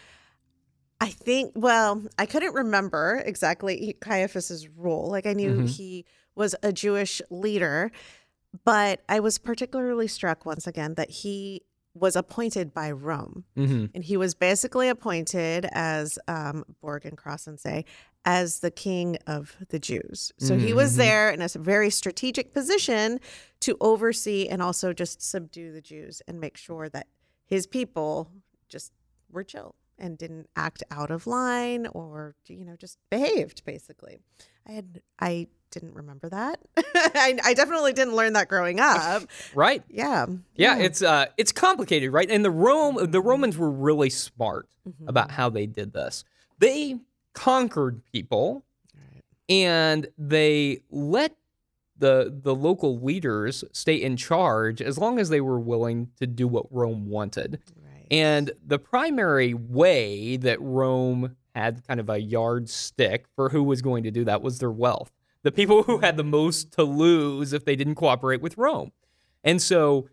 I 1.01 1.09
think, 1.09 1.53
well, 1.55 2.03
I 2.17 2.25
couldn't 2.25 2.53
remember 2.53 3.23
exactly 3.25 3.95
Caiaphas's 4.01 4.67
role. 4.67 5.09
Like 5.09 5.25
I 5.25 5.33
knew 5.33 5.51
mm-hmm. 5.51 5.65
he 5.65 6.05
was 6.35 6.55
a 6.61 6.73
Jewish 6.73 7.21
leader, 7.29 7.91
but 8.65 9.01
I 9.07 9.19
was 9.19 9.37
particularly 9.37 10.07
struck 10.07 10.45
once 10.45 10.67
again 10.67 10.95
that 10.95 11.09
he 11.09 11.61
was 11.93 12.15
appointed 12.15 12.73
by 12.73 12.91
Rome. 12.91 13.45
Mm-hmm. 13.57 13.85
And 13.95 14.03
he 14.03 14.17
was 14.17 14.35
basically 14.35 14.89
appointed 14.89 15.67
as 15.71 16.19
um, 16.27 16.63
Borg 16.81 17.05
and 17.05 17.17
Crossan 17.17 17.57
say, 17.57 17.85
as 18.25 18.59
the 18.59 18.71
king 18.71 19.17
of 19.25 19.55
the 19.69 19.79
Jews. 19.79 20.31
So 20.37 20.53
mm-hmm. 20.53 20.67
he 20.67 20.73
was 20.73 20.91
mm-hmm. 20.91 20.99
there 20.99 21.29
in 21.31 21.41
a 21.41 21.47
very 21.47 21.89
strategic 21.89 22.53
position 22.53 23.19
to 23.61 23.77
oversee 23.79 24.47
and 24.47 24.61
also 24.61 24.93
just 24.93 25.21
subdue 25.21 25.71
the 25.71 25.81
Jews 25.81 26.21
and 26.27 26.39
make 26.39 26.57
sure 26.57 26.89
that 26.89 27.07
his 27.45 27.65
people 27.65 28.31
just 28.67 28.91
were 29.31 29.43
chill 29.43 29.75
and 29.99 30.17
didn't 30.17 30.47
act 30.55 30.83
out 30.91 31.11
of 31.11 31.27
line 31.27 31.87
or 31.87 32.35
you 32.47 32.65
know 32.65 32.75
just 32.75 32.97
behaved 33.09 33.63
basically. 33.65 34.19
I 34.67 34.71
had 34.73 35.01
I 35.19 35.47
didn't 35.71 35.93
remember 35.93 36.29
that. 36.29 36.59
I, 36.77 37.37
I, 37.43 37.53
definitely 37.53 37.93
didn't 37.93 38.15
learn 38.15 38.33
that 38.33 38.47
growing 38.47 38.79
up. 38.79 39.23
right. 39.53 39.83
Yeah. 39.89 40.25
yeah. 40.55 40.77
Yeah. 40.77 40.83
It's 40.83 41.01
uh 41.01 41.27
it's 41.37 41.51
complicated, 41.51 42.11
right? 42.11 42.29
And 42.29 42.43
the 42.43 42.51
Rome 42.51 43.11
the 43.11 43.21
Romans 43.21 43.57
were 43.57 43.69
really 43.71 44.09
smart 44.09 44.67
mm-hmm. 44.87 45.07
about 45.07 45.31
how 45.31 45.49
they 45.49 45.65
did 45.65 45.93
this. 45.93 46.23
They 46.57 46.99
conquered 47.33 48.03
people 48.11 48.65
right. 48.95 49.23
and 49.47 50.07
they 50.17 50.81
let 50.89 51.35
the 51.99 52.33
the 52.43 52.55
local 52.55 52.99
leaders 52.99 53.63
stay 53.71 53.95
in 53.95 54.17
charge 54.17 54.81
as 54.81 54.97
long 54.97 55.19
as 55.19 55.29
they 55.29 55.41
were 55.41 55.59
willing 55.59 56.09
to 56.17 56.25
do 56.25 56.47
what 56.47 56.65
Rome 56.71 57.09
wanted. 57.09 57.59
Right. 57.75 57.88
And 58.11 58.51
the 58.65 58.79
primary 58.79 59.53
way 59.53 60.37
that 60.37 60.61
Rome 60.61 61.35
had 61.55 61.85
kind 61.87 61.99
of 61.99 62.09
a 62.09 62.19
yardstick 62.19 63.25
for 63.35 63.49
who 63.49 63.63
was 63.63 63.81
going 63.81 64.03
to 64.03 64.11
do 64.11 64.23
that 64.25 64.41
was 64.41 64.59
their 64.59 64.71
wealth. 64.71 65.11
The 65.43 65.51
people 65.51 65.83
who 65.83 65.99
had 65.99 66.17
the 66.17 66.23
most 66.23 66.71
to 66.73 66.83
lose 66.83 67.53
if 67.53 67.65
they 67.65 67.75
didn't 67.75 67.95
cooperate 67.95 68.41
with 68.41 68.57
Rome. 68.57 68.91
And 69.43 69.61
so 69.61 70.09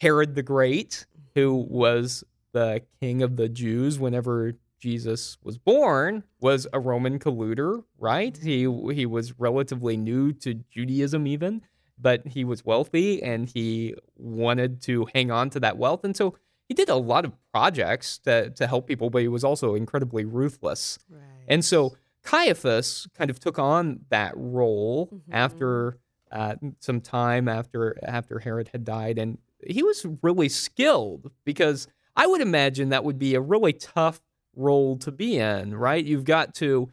Herod 0.00 0.34
the 0.34 0.42
Great, 0.42 1.06
who 1.34 1.66
was 1.68 2.24
the 2.52 2.82
king 3.00 3.22
of 3.22 3.36
the 3.36 3.48
Jews 3.48 3.98
whenever 3.98 4.54
Jesus 4.80 5.38
was 5.42 5.58
born, 5.58 6.24
was 6.40 6.66
a 6.72 6.80
Roman 6.80 7.18
colluder, 7.18 7.84
right? 7.98 8.36
He 8.36 8.68
he 8.92 9.06
was 9.06 9.38
relatively 9.38 9.96
new 9.96 10.32
to 10.34 10.54
Judaism 10.70 11.26
even, 11.26 11.62
but 11.98 12.26
he 12.26 12.44
was 12.44 12.64
wealthy 12.64 13.22
and 13.22 13.48
he 13.48 13.94
wanted 14.16 14.82
to 14.82 15.06
hang 15.14 15.30
on 15.30 15.50
to 15.50 15.60
that 15.60 15.78
wealth. 15.78 16.04
And 16.04 16.16
so 16.16 16.36
he 16.68 16.74
did 16.74 16.88
a 16.88 16.96
lot 16.96 17.24
of 17.24 17.32
projects 17.52 18.18
to, 18.18 18.50
to 18.50 18.66
help 18.66 18.86
people, 18.86 19.10
but 19.10 19.22
he 19.22 19.28
was 19.28 19.44
also 19.44 19.74
incredibly 19.74 20.24
ruthless. 20.24 20.98
Right. 21.10 21.20
And 21.48 21.64
so 21.64 21.96
Caiaphas 22.22 23.06
kind 23.16 23.30
of 23.30 23.38
took 23.38 23.58
on 23.58 24.00
that 24.08 24.32
role 24.36 25.08
mm-hmm. 25.08 25.32
after 25.32 25.98
uh, 26.32 26.56
some 26.80 27.00
time 27.00 27.48
after 27.48 27.96
after 28.02 28.40
Herod 28.40 28.68
had 28.72 28.84
died, 28.84 29.18
and 29.18 29.38
he 29.64 29.82
was 29.82 30.04
really 30.22 30.48
skilled 30.48 31.30
because 31.44 31.86
I 32.16 32.26
would 32.26 32.40
imagine 32.40 32.88
that 32.88 33.04
would 33.04 33.18
be 33.18 33.34
a 33.34 33.40
really 33.40 33.72
tough 33.72 34.20
role 34.56 34.96
to 34.98 35.12
be 35.12 35.36
in, 35.38 35.76
right? 35.76 36.04
You've 36.04 36.24
got 36.24 36.54
to 36.56 36.90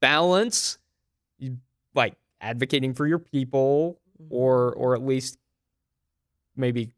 balance, 0.00 0.78
like 1.94 2.14
advocating 2.40 2.94
for 2.94 3.06
your 3.06 3.18
people, 3.18 4.00
mm-hmm. 4.22 4.34
or 4.34 4.72
or 4.74 4.94
at 4.94 5.04
least 5.04 5.38
maybe 6.56 6.92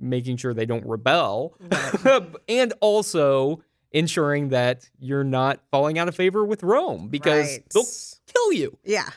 making 0.00 0.36
sure 0.36 0.54
they 0.54 0.66
don't 0.66 0.86
rebel, 0.86 1.56
and 2.48 2.72
also 2.80 3.62
ensuring 3.92 4.50
that 4.50 4.88
you're 4.98 5.24
not 5.24 5.60
falling 5.70 5.98
out 5.98 6.08
of 6.08 6.14
favor 6.14 6.44
with 6.44 6.62
Rome 6.62 7.08
because 7.08 7.46
right. 7.46 7.64
they'll 7.72 7.84
kill 8.26 8.52
you. 8.52 8.76
Yeah. 8.84 9.08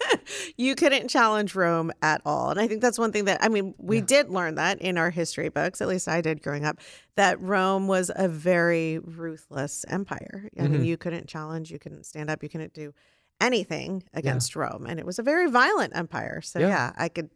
you 0.56 0.74
couldn't 0.74 1.08
challenge 1.08 1.54
Rome 1.54 1.90
at 2.02 2.20
all. 2.24 2.50
And 2.50 2.60
I 2.60 2.68
think 2.68 2.80
that's 2.80 2.98
one 2.98 3.12
thing 3.12 3.24
that, 3.24 3.42
I 3.42 3.48
mean, 3.48 3.74
we 3.78 3.98
yeah. 3.98 4.04
did 4.04 4.30
learn 4.30 4.54
that 4.56 4.80
in 4.80 4.98
our 4.98 5.10
history 5.10 5.48
books, 5.48 5.80
at 5.80 5.88
least 5.88 6.06
I 6.06 6.20
did 6.20 6.42
growing 6.42 6.64
up, 6.64 6.78
that 7.16 7.40
Rome 7.40 7.88
was 7.88 8.10
a 8.14 8.28
very 8.28 8.98
ruthless 8.98 9.84
empire. 9.88 10.48
I 10.56 10.62
mm-hmm. 10.62 10.72
mean, 10.72 10.84
you 10.84 10.96
couldn't 10.96 11.26
challenge, 11.26 11.70
you 11.70 11.78
couldn't 11.78 12.06
stand 12.06 12.30
up, 12.30 12.42
you 12.42 12.48
couldn't 12.48 12.74
do 12.74 12.94
anything 13.40 14.04
against 14.14 14.54
yeah. 14.54 14.62
Rome. 14.62 14.86
And 14.86 15.00
it 15.00 15.06
was 15.06 15.18
a 15.18 15.22
very 15.22 15.50
violent 15.50 15.96
empire. 15.96 16.40
So, 16.42 16.58
yeah, 16.58 16.68
yeah 16.68 16.92
I 16.96 17.08
could 17.08 17.30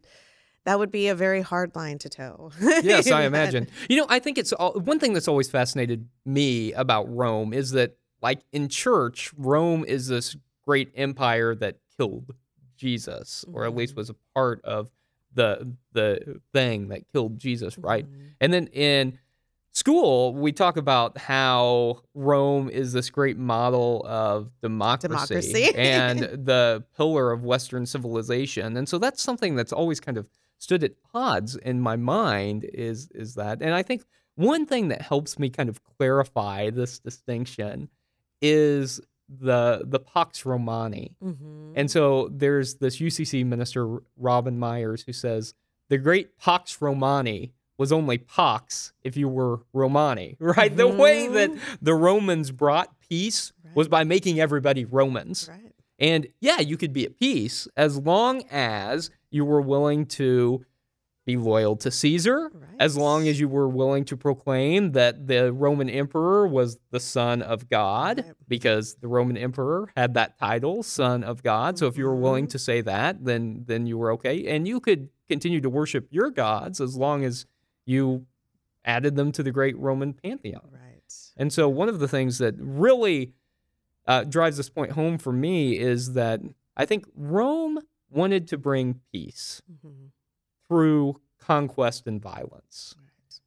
that 0.65 0.79
would 0.79 0.91
be 0.91 1.07
a 1.07 1.15
very 1.15 1.41
hard 1.41 1.75
line 1.75 1.99
to 1.99 2.09
toe. 2.09 2.51
yes, 2.59 3.09
I 3.09 3.23
imagine. 3.23 3.67
You 3.87 3.97
know, 3.97 4.05
I 4.09 4.19
think 4.19 4.37
it's 4.37 4.51
all, 4.51 4.73
one 4.73 4.99
thing 4.99 5.13
that's 5.13 5.27
always 5.27 5.49
fascinated 5.49 6.07
me 6.25 6.73
about 6.73 7.13
Rome 7.13 7.53
is 7.53 7.71
that, 7.71 7.97
like 8.21 8.41
in 8.51 8.67
church, 8.67 9.31
Rome 9.37 9.85
is 9.87 10.07
this 10.07 10.35
great 10.65 10.91
empire 10.95 11.53
that 11.55 11.77
killed 11.97 12.33
Jesus, 12.77 13.45
mm-hmm. 13.47 13.57
or 13.57 13.65
at 13.65 13.75
least 13.75 13.93
mm-hmm. 13.93 13.99
was 14.01 14.09
a 14.09 14.15
part 14.33 14.61
of 14.63 14.89
the 15.33 15.73
the 15.91 16.41
thing 16.53 16.87
that 16.87 17.07
killed 17.11 17.37
Jesus, 17.37 17.77
right? 17.77 18.05
Mm-hmm. 18.05 18.25
And 18.41 18.53
then 18.53 18.67
in 18.67 19.19
school, 19.71 20.33
we 20.33 20.51
talk 20.51 20.77
about 20.77 21.17
how 21.17 22.01
Rome 22.15 22.69
is 22.69 22.93
this 22.93 23.09
great 23.09 23.37
model 23.37 24.03
of 24.07 24.49
democracy, 24.61 25.07
democracy. 25.09 25.75
and 25.75 26.19
the 26.45 26.83
pillar 26.97 27.31
of 27.31 27.43
Western 27.43 27.85
civilization. 27.85 28.77
And 28.77 28.89
so 28.89 28.97
that's 28.97 29.21
something 29.21 29.55
that's 29.55 29.73
always 29.73 29.99
kind 29.99 30.17
of 30.17 30.27
stood 30.57 30.83
at 30.83 30.93
odds 31.13 31.55
in 31.55 31.79
my 31.79 31.95
mind 31.95 32.65
is 32.73 33.09
is 33.13 33.35
that 33.35 33.61
and 33.61 33.73
i 33.73 33.83
think 33.83 34.03
one 34.35 34.65
thing 34.65 34.89
that 34.89 35.01
helps 35.01 35.39
me 35.39 35.49
kind 35.49 35.69
of 35.69 35.81
clarify 35.83 36.69
this 36.69 36.99
distinction 36.99 37.89
is 38.41 39.01
the 39.29 39.81
the 39.85 39.99
pax 39.99 40.45
romana 40.45 41.07
mm-hmm. 41.23 41.73
and 41.75 41.89
so 41.89 42.29
there's 42.31 42.75
this 42.75 42.99
ucc 42.99 43.45
minister 43.45 43.97
robin 44.17 44.59
meyers 44.59 45.03
who 45.03 45.13
says 45.13 45.53
the 45.89 45.97
great 45.97 46.37
pax 46.37 46.79
romana 46.81 47.47
was 47.77 47.91
only 47.91 48.17
pax 48.17 48.93
if 49.03 49.17
you 49.17 49.27
were 49.27 49.61
romani 49.73 50.37
right 50.39 50.75
mm-hmm. 50.75 50.77
the 50.77 50.87
way 50.87 51.27
that 51.27 51.49
mm-hmm. 51.49 51.75
the 51.81 51.95
romans 51.95 52.51
brought 52.51 52.99
peace 52.99 53.51
right. 53.63 53.75
was 53.75 53.87
by 53.87 54.03
making 54.03 54.39
everybody 54.39 54.85
romans 54.85 55.49
right. 55.51 55.73
and 55.97 56.27
yeah 56.39 56.59
you 56.59 56.77
could 56.77 56.93
be 56.93 57.05
at 57.05 57.17
peace 57.17 57.67
as 57.75 57.97
long 57.97 58.43
as 58.51 59.09
you 59.35 59.43
were 59.43 59.61
willing 59.61 60.05
to 60.05 60.65
be 61.25 61.35
loyal 61.35 61.75
to 61.75 61.91
Caesar, 61.91 62.51
right. 62.53 62.69
as 62.79 62.95
long 62.95 63.27
as 63.27 63.39
you 63.39 63.49
were 63.49 63.67
willing 63.67 64.05
to 64.05 64.15
proclaim 64.15 64.91
that 64.91 65.27
the 65.27 65.51
Roman 65.51 65.89
emperor 65.89 66.47
was 66.47 66.77
the 66.91 66.99
son 66.99 67.41
of 67.41 67.67
God, 67.67 68.19
right. 68.19 68.35
because 68.47 68.95
the 69.01 69.07
Roman 69.07 69.35
emperor 69.35 69.91
had 69.97 70.13
that 70.13 70.37
title, 70.37 70.83
son 70.83 71.23
of 71.23 71.43
God. 71.43 71.77
So 71.77 71.87
if 71.87 71.97
you 71.97 72.05
were 72.05 72.15
willing 72.15 72.45
mm-hmm. 72.45 72.51
to 72.51 72.59
say 72.59 72.81
that, 72.81 73.25
then 73.25 73.65
then 73.67 73.87
you 73.87 73.97
were 73.97 74.11
okay, 74.13 74.45
and 74.47 74.67
you 74.67 74.79
could 74.79 75.09
continue 75.27 75.59
to 75.61 75.69
worship 75.69 76.07
your 76.11 76.29
gods 76.29 76.79
as 76.79 76.95
long 76.95 77.25
as 77.25 77.45
you 77.85 78.25
added 78.85 79.15
them 79.15 79.31
to 79.31 79.43
the 79.43 79.51
great 79.51 79.77
Roman 79.77 80.13
pantheon. 80.13 80.69
Right. 80.71 81.13
And 81.35 81.51
so 81.51 81.67
one 81.67 81.89
of 81.89 81.99
the 81.99 82.07
things 82.07 82.37
that 82.37 82.55
really 82.59 83.33
uh, 84.07 84.23
drives 84.23 84.57
this 84.57 84.69
point 84.69 84.91
home 84.91 85.17
for 85.17 85.33
me 85.33 85.77
is 85.79 86.13
that 86.13 86.39
I 86.77 86.85
think 86.85 87.05
Rome 87.15 87.79
wanted 88.15 88.47
to 88.47 88.57
bring 88.57 89.01
peace 89.11 89.61
mm-hmm. 89.71 90.07
through 90.67 91.21
conquest 91.39 92.07
and 92.07 92.21
violence. 92.21 92.95
Right. 92.97 93.39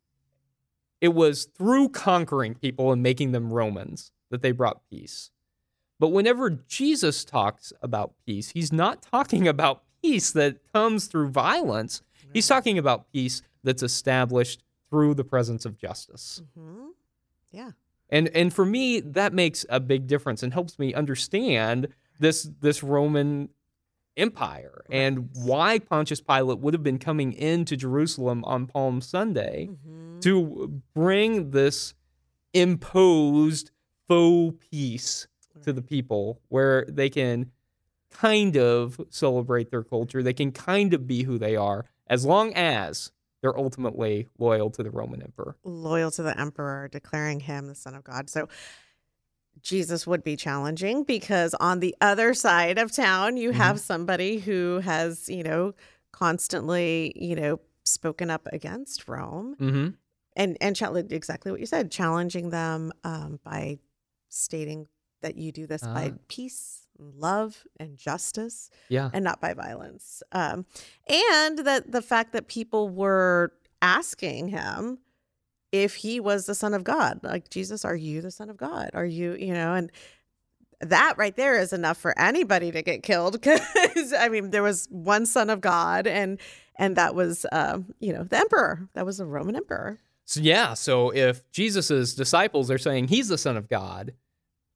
It 1.00 1.14
was 1.14 1.46
through 1.56 1.90
conquering 1.90 2.54
people 2.54 2.92
and 2.92 3.02
making 3.02 3.32
them 3.32 3.52
Romans 3.52 4.12
that 4.30 4.42
they 4.42 4.52
brought 4.52 4.82
peace. 4.90 5.30
But 6.00 6.08
whenever 6.08 6.50
Jesus 6.50 7.24
talks 7.24 7.72
about 7.82 8.14
peace, 8.24 8.50
he's 8.50 8.72
not 8.72 9.02
talking 9.10 9.48
about 9.48 9.82
peace 10.02 10.30
that 10.32 10.58
comes 10.72 11.06
through 11.06 11.30
violence. 11.30 12.02
Right. 12.24 12.30
He's 12.34 12.48
talking 12.48 12.78
about 12.78 13.10
peace 13.12 13.42
that's 13.64 13.82
established 13.82 14.62
through 14.90 15.14
the 15.14 15.24
presence 15.24 15.64
of 15.64 15.76
justice. 15.76 16.42
Mm-hmm. 16.58 16.88
Yeah. 17.50 17.70
And 18.10 18.28
and 18.34 18.52
for 18.52 18.64
me, 18.64 19.00
that 19.00 19.34
makes 19.34 19.66
a 19.68 19.80
big 19.80 20.06
difference 20.06 20.42
and 20.42 20.52
helps 20.52 20.78
me 20.78 20.94
understand 20.94 21.88
this 22.18 22.48
this 22.60 22.82
Roman 22.82 23.50
empire 24.18 24.84
right. 24.88 24.96
and 24.96 25.30
why 25.34 25.78
Pontius 25.78 26.20
Pilate 26.20 26.58
would 26.58 26.74
have 26.74 26.82
been 26.82 26.98
coming 26.98 27.32
into 27.32 27.76
Jerusalem 27.76 28.44
on 28.44 28.66
Palm 28.66 29.00
Sunday 29.00 29.70
mm-hmm. 29.70 30.20
to 30.20 30.82
bring 30.94 31.50
this 31.50 31.94
imposed 32.52 33.70
faux 34.06 34.56
peace 34.70 35.26
right. 35.54 35.64
to 35.64 35.72
the 35.72 35.82
people 35.82 36.40
where 36.48 36.84
they 36.88 37.08
can 37.08 37.50
kind 38.10 38.56
of 38.56 39.00
celebrate 39.10 39.70
their 39.70 39.84
culture. 39.84 40.22
They 40.22 40.32
can 40.32 40.52
kind 40.52 40.94
of 40.94 41.06
be 41.06 41.22
who 41.22 41.38
they 41.38 41.56
are 41.56 41.84
as 42.06 42.24
long 42.24 42.54
as 42.54 43.12
they're 43.40 43.58
ultimately 43.58 44.26
loyal 44.38 44.70
to 44.70 44.82
the 44.82 44.90
Roman 44.90 45.22
emperor. 45.22 45.56
Loyal 45.62 46.10
to 46.12 46.22
the 46.22 46.38
emperor, 46.38 46.88
declaring 46.88 47.40
him 47.40 47.66
the 47.66 47.74
Son 47.74 47.94
of 47.94 48.02
God. 48.02 48.28
So 48.28 48.48
Jesus 49.62 50.06
would 50.06 50.22
be 50.22 50.36
challenging 50.36 51.04
because 51.04 51.54
on 51.54 51.80
the 51.80 51.94
other 52.00 52.34
side 52.34 52.78
of 52.78 52.92
town, 52.92 53.36
you 53.36 53.50
mm-hmm. 53.50 53.58
have 53.58 53.80
somebody 53.80 54.38
who 54.38 54.80
has, 54.80 55.28
you 55.28 55.42
know, 55.42 55.74
constantly, 56.12 57.12
you 57.16 57.34
know, 57.34 57.60
spoken 57.84 58.30
up 58.30 58.48
against 58.52 59.08
Rome. 59.08 59.56
Mm-hmm. 59.60 59.88
And 60.36 60.56
and 60.60 60.76
challenge 60.76 61.12
exactly 61.12 61.50
what 61.50 61.60
you 61.60 61.66
said, 61.66 61.90
challenging 61.90 62.50
them 62.50 62.92
um, 63.02 63.40
by 63.42 63.80
stating 64.28 64.86
that 65.20 65.36
you 65.36 65.50
do 65.50 65.66
this 65.66 65.82
uh 65.82 65.92
by 65.92 66.12
ah. 66.14 66.18
peace, 66.28 66.86
love, 66.96 67.64
and 67.80 67.96
justice, 67.96 68.70
yeah, 68.88 69.10
and 69.12 69.24
not 69.24 69.40
by 69.40 69.54
violence. 69.54 70.22
Um, 70.30 70.64
and 71.08 71.58
that 71.60 71.90
the 71.90 72.02
fact 72.02 72.32
that 72.34 72.46
people 72.46 72.88
were 72.88 73.52
asking 73.82 74.48
him, 74.48 74.98
if 75.72 75.96
he 75.96 76.20
was 76.20 76.46
the 76.46 76.54
son 76.54 76.74
of 76.74 76.84
God. 76.84 77.20
Like, 77.22 77.50
Jesus, 77.50 77.84
are 77.84 77.96
you 77.96 78.20
the 78.20 78.30
son 78.30 78.50
of 78.50 78.56
God? 78.56 78.90
Are 78.94 79.04
you, 79.04 79.34
you 79.34 79.52
know, 79.52 79.74
and 79.74 79.90
that 80.80 81.14
right 81.18 81.34
there 81.34 81.58
is 81.58 81.72
enough 81.72 81.98
for 81.98 82.18
anybody 82.18 82.70
to 82.70 82.82
get 82.82 83.02
killed 83.02 83.32
because 83.40 84.12
I 84.12 84.28
mean 84.28 84.50
there 84.50 84.62
was 84.62 84.86
one 84.90 85.26
son 85.26 85.50
of 85.50 85.60
God 85.60 86.06
and 86.06 86.38
and 86.76 86.96
that 86.96 87.14
was 87.14 87.44
um, 87.52 87.94
you 87.98 88.12
know 88.12 88.24
the 88.24 88.38
emperor 88.38 88.88
that 88.94 89.04
was 89.04 89.20
a 89.20 89.26
Roman 89.26 89.56
emperor. 89.56 89.98
So 90.24 90.40
yeah, 90.40 90.74
so 90.74 91.10
if 91.10 91.50
Jesus's 91.50 92.14
disciples 92.14 92.70
are 92.70 92.78
saying 92.78 93.08
he's 93.08 93.28
the 93.28 93.38
son 93.38 93.56
of 93.56 93.68
God, 93.68 94.12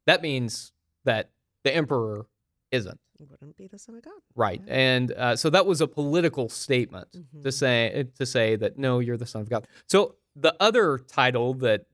that 0.07 0.23
means 0.23 0.73
that 1.05 1.31
the 1.63 1.75
emperor 1.75 2.27
isn't. 2.71 2.99
Wouldn't 3.21 3.57
be 3.57 3.69
the 3.69 3.79
son 3.79 3.95
of 3.95 4.03
God, 4.03 4.15
right? 4.35 4.61
Yeah. 4.67 4.75
And 4.75 5.13
uh, 5.13 5.37
so 5.37 5.49
that 5.51 5.65
was 5.65 5.81
a 5.81 5.87
political 5.87 6.49
statement 6.49 7.09
mm-hmm. 7.17 7.43
to 7.43 7.53
say 7.53 8.09
to 8.19 8.27
say 8.27 8.57
that 8.57 8.79
no, 8.79 8.99
you're 8.99 9.17
the 9.17 9.27
son 9.27 9.43
of 9.43 9.49
God. 9.49 9.69
So 9.87 10.17
the 10.37 10.55
other 10.61 10.99
title 10.99 11.55
that 11.55 11.87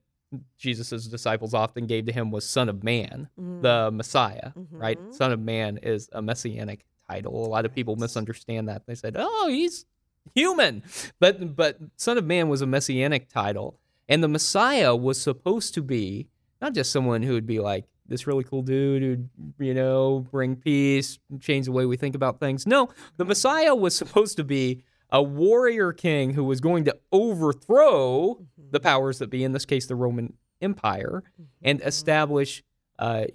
Jesus' 0.59 1.07
disciples 1.07 1.55
often 1.55 1.87
gave 1.87 2.07
to 2.07 2.13
him 2.13 2.31
was 2.31 2.49
Son 2.49 2.69
of 2.69 2.85
Man, 2.85 3.29
mm-hmm. 3.39 3.63
the 3.63 3.91
Messiah, 3.91 4.53
mm-hmm. 4.57 4.77
right? 4.77 4.99
Son 5.11 5.33
of 5.33 5.41
Man 5.41 5.79
is 5.83 6.09
a 6.13 6.21
messianic 6.21 6.85
title. 7.09 7.47
A 7.47 7.49
lot 7.49 7.65
of 7.65 7.75
people 7.75 7.97
misunderstand 7.97 8.69
that. 8.69 8.87
They 8.87 8.95
said, 8.95 9.17
"Oh, 9.19 9.49
he's 9.49 9.87
human," 10.35 10.83
but 11.19 11.57
but 11.57 11.79
Son 11.97 12.19
of 12.19 12.25
Man 12.25 12.49
was 12.49 12.63
a 12.63 12.67
messianic 12.67 13.29
title, 13.29 13.79
and 14.09 14.23
the 14.23 14.29
Messiah 14.29 14.95
was 14.95 15.21
supposed 15.21 15.75
to 15.75 15.83
be 15.83 16.29
not 16.61 16.75
just 16.75 16.93
someone 16.93 17.23
who 17.23 17.33
would 17.33 17.47
be 17.47 17.61
like 17.61 17.87
this 18.07 18.27
really 18.27 18.45
cool 18.45 18.63
dude 18.63 19.03
who'd 19.03 19.29
you 19.59 19.75
know 19.75 20.27
bring 20.31 20.57
peace, 20.57 21.19
change 21.41 21.67
the 21.67 21.73
way 21.73 21.87
we 21.87 21.97
think 21.97 22.15
about 22.15 22.41
things. 22.41 22.67
No, 22.67 22.91
the 23.17 23.25
Messiah 23.25 23.75
was 23.75 23.97
supposed 23.97 24.37
to 24.37 24.45
be 24.45 24.85
a 25.11 25.23
warrior 25.23 25.93
king 25.93 26.35
who 26.35 26.45
was 26.45 26.61
going 26.61 26.85
to 26.85 26.97
overthrow 27.13 28.35
mm-hmm. 28.35 28.71
the 28.71 28.81
powers 28.81 29.19
that 29.19 29.31
be, 29.31 29.45
in 29.45 29.53
this 29.53 29.65
case, 29.65 29.87
the 29.87 29.95
Roman 29.95 30.35
Empire, 30.61 31.23
mm-hmm. 31.35 31.45
and 31.63 31.81
establish 31.83 32.63
a 32.99 33.29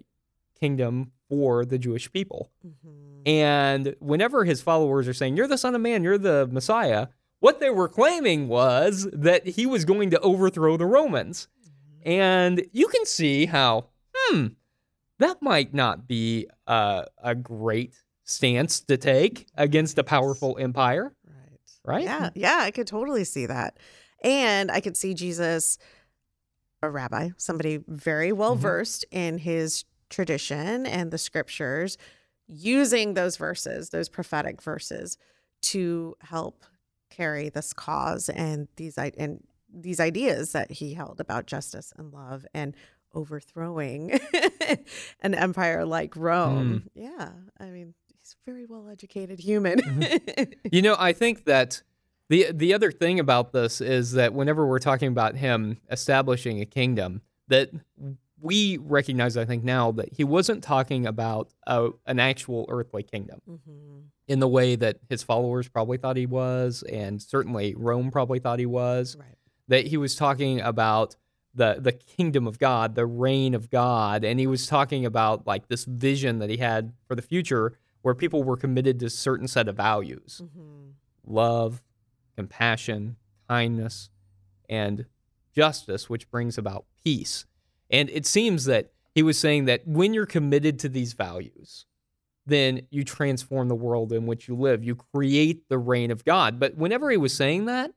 kingdom 0.59 1.11
for 1.29 1.65
the 1.65 1.79
Jewish 1.79 2.11
people. 2.11 2.51
Mm-hmm. 2.65 3.27
And 3.27 3.95
whenever 3.99 4.45
his 4.45 4.61
followers 4.61 5.07
are 5.07 5.13
saying, 5.13 5.37
You're 5.37 5.47
the 5.47 5.57
Son 5.57 5.75
of 5.75 5.81
Man, 5.81 6.03
you're 6.03 6.17
the 6.17 6.47
Messiah, 6.51 7.07
what 7.39 7.59
they 7.59 7.69
were 7.69 7.89
claiming 7.89 8.47
was 8.47 9.07
that 9.11 9.45
he 9.45 9.65
was 9.65 9.85
going 9.85 10.11
to 10.11 10.19
overthrow 10.19 10.77
the 10.77 10.85
Romans. 10.85 11.47
Mm-hmm. 11.59 12.09
And 12.09 12.65
you 12.71 12.87
can 12.87 13.05
see 13.05 13.47
how, 13.47 13.87
hmm, 14.15 14.47
that 15.19 15.41
might 15.41 15.73
not 15.73 16.07
be 16.07 16.47
a, 16.67 17.05
a 17.21 17.35
great 17.35 17.95
stance 18.23 18.79
to 18.81 18.97
take 18.97 19.47
against 19.55 19.97
a 19.97 20.03
powerful 20.03 20.57
empire 20.59 21.13
right? 21.85 22.03
Yeah, 22.03 22.29
yeah, 22.35 22.59
I 22.61 22.71
could 22.71 22.87
totally 22.87 23.23
see 23.23 23.45
that. 23.45 23.77
And 24.23 24.71
I 24.71 24.79
could 24.79 24.95
see 24.95 25.13
Jesus, 25.13 25.77
a 26.81 26.89
rabbi, 26.89 27.29
somebody 27.37 27.79
very 27.87 28.31
well 28.31 28.55
versed 28.55 29.05
mm-hmm. 29.11 29.23
in 29.23 29.37
his 29.39 29.85
tradition 30.09 30.85
and 30.85 31.11
the 31.11 31.17
scriptures, 31.17 31.97
using 32.47 33.13
those 33.13 33.37
verses, 33.37 33.89
those 33.89 34.09
prophetic 34.09 34.61
verses, 34.61 35.17
to 35.61 36.15
help 36.21 36.63
carry 37.09 37.49
this 37.49 37.73
cause 37.73 38.29
and 38.29 38.67
these 38.75 38.97
and 38.97 39.43
these 39.73 39.99
ideas 39.99 40.51
that 40.51 40.71
he 40.71 40.93
held 40.93 41.19
about 41.19 41.47
justice 41.47 41.93
and 41.97 42.13
love 42.13 42.45
and 42.53 42.75
overthrowing 43.13 44.19
an 45.21 45.33
empire 45.33 45.85
like 45.85 46.15
Rome. 46.15 46.83
Mm. 46.95 47.01
Yeah, 47.01 47.29
I 47.59 47.65
mean, 47.65 47.93
he's 48.33 48.47
a 48.47 48.51
very 48.51 48.65
well 48.65 48.89
educated 48.89 49.39
human. 49.39 49.79
mm-hmm. 49.79 50.51
You 50.71 50.81
know, 50.81 50.95
I 50.97 51.13
think 51.13 51.45
that 51.45 51.81
the 52.29 52.47
the 52.51 52.73
other 52.73 52.91
thing 52.91 53.19
about 53.19 53.51
this 53.51 53.81
is 53.81 54.13
that 54.13 54.33
whenever 54.33 54.65
we're 54.65 54.79
talking 54.79 55.09
about 55.09 55.35
him 55.35 55.77
establishing 55.91 56.61
a 56.61 56.65
kingdom, 56.65 57.21
that 57.47 57.69
we 58.39 58.77
recognize, 58.77 59.37
I 59.37 59.45
think 59.45 59.63
now 59.63 59.91
that 59.93 60.13
he 60.13 60.23
wasn't 60.23 60.63
talking 60.63 61.05
about 61.05 61.53
a, 61.65 61.89
an 62.05 62.19
actual 62.19 62.65
earthly 62.69 63.03
kingdom 63.03 63.41
mm-hmm. 63.49 63.99
in 64.27 64.39
the 64.39 64.47
way 64.47 64.75
that 64.75 64.99
his 65.09 65.23
followers 65.23 65.67
probably 65.69 65.97
thought 65.97 66.17
he 66.17 66.25
was, 66.25 66.83
and 66.83 67.21
certainly 67.21 67.73
Rome 67.75 68.11
probably 68.11 68.39
thought 68.39 68.59
he 68.59 68.65
was. 68.65 69.15
Right. 69.17 69.27
That 69.69 69.87
he 69.87 69.97
was 69.97 70.15
talking 70.15 70.59
about 70.59 71.15
the 71.55 71.77
the 71.79 71.93
kingdom 71.93 72.47
of 72.47 72.57
God, 72.57 72.95
the 72.95 73.05
reign 73.05 73.53
of 73.53 73.69
God, 73.69 74.23
and 74.23 74.39
he 74.39 74.47
was 74.47 74.67
talking 74.67 75.05
about 75.05 75.45
like 75.45 75.67
this 75.67 75.85
vision 75.85 76.39
that 76.39 76.49
he 76.49 76.57
had 76.57 76.93
for 77.07 77.15
the 77.15 77.21
future 77.21 77.77
where 78.03 78.13
people 78.13 78.43
were 78.43 78.57
committed 78.57 78.99
to 78.99 79.07
a 79.07 79.09
certain 79.09 79.47
set 79.47 79.67
of 79.67 79.75
values 79.75 80.41
mm-hmm. 80.43 80.91
love, 81.25 81.81
compassion, 82.37 83.15
kindness, 83.49 84.09
and 84.69 85.05
justice, 85.53 86.09
which 86.09 86.29
brings 86.29 86.57
about 86.57 86.85
peace. 87.03 87.45
And 87.89 88.09
it 88.11 88.25
seems 88.25 88.65
that 88.65 88.91
he 89.15 89.23
was 89.23 89.37
saying 89.37 89.65
that 89.65 89.87
when 89.87 90.13
you're 90.13 90.25
committed 90.25 90.79
to 90.79 90.89
these 90.89 91.13
values, 91.13 91.85
then 92.45 92.81
you 92.89 93.03
transform 93.03 93.67
the 93.69 93.75
world 93.75 94.11
in 94.11 94.25
which 94.25 94.47
you 94.47 94.55
live. 94.55 94.83
You 94.83 94.95
create 94.95 95.69
the 95.69 95.77
reign 95.77 96.11
of 96.11 96.25
God. 96.25 96.59
But 96.59 96.75
whenever 96.75 97.09
he 97.09 97.17
was 97.17 97.33
saying 97.33 97.65
that, 97.65 97.91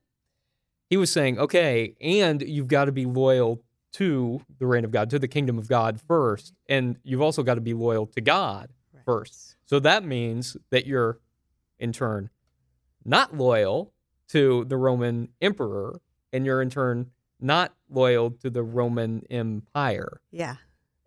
he 0.88 0.96
was 0.96 1.10
saying, 1.10 1.38
okay, 1.38 1.96
and 2.00 2.42
you've 2.42 2.68
got 2.68 2.84
to 2.84 2.92
be 2.92 3.06
loyal 3.06 3.60
to 3.94 4.40
the 4.58 4.66
reign 4.66 4.84
of 4.84 4.92
God, 4.92 5.10
to 5.10 5.18
the 5.18 5.26
kingdom 5.26 5.58
of 5.58 5.68
God 5.68 6.00
first. 6.00 6.52
And 6.68 6.96
you've 7.02 7.22
also 7.22 7.42
got 7.42 7.54
to 7.54 7.60
be 7.60 7.74
loyal 7.74 8.06
to 8.08 8.20
God 8.20 8.70
right. 8.92 9.02
first. 9.04 9.55
So 9.66 9.80
that 9.80 10.04
means 10.04 10.56
that 10.70 10.86
you're, 10.86 11.20
in 11.78 11.92
turn, 11.92 12.30
not 13.04 13.36
loyal 13.36 13.92
to 14.28 14.64
the 14.64 14.76
Roman 14.76 15.28
emperor, 15.40 16.00
and 16.32 16.46
you're 16.46 16.62
in 16.62 16.70
turn 16.70 17.10
not 17.40 17.74
loyal 17.90 18.30
to 18.30 18.50
the 18.50 18.62
Roman 18.62 19.22
Empire. 19.30 20.20
Yeah. 20.30 20.56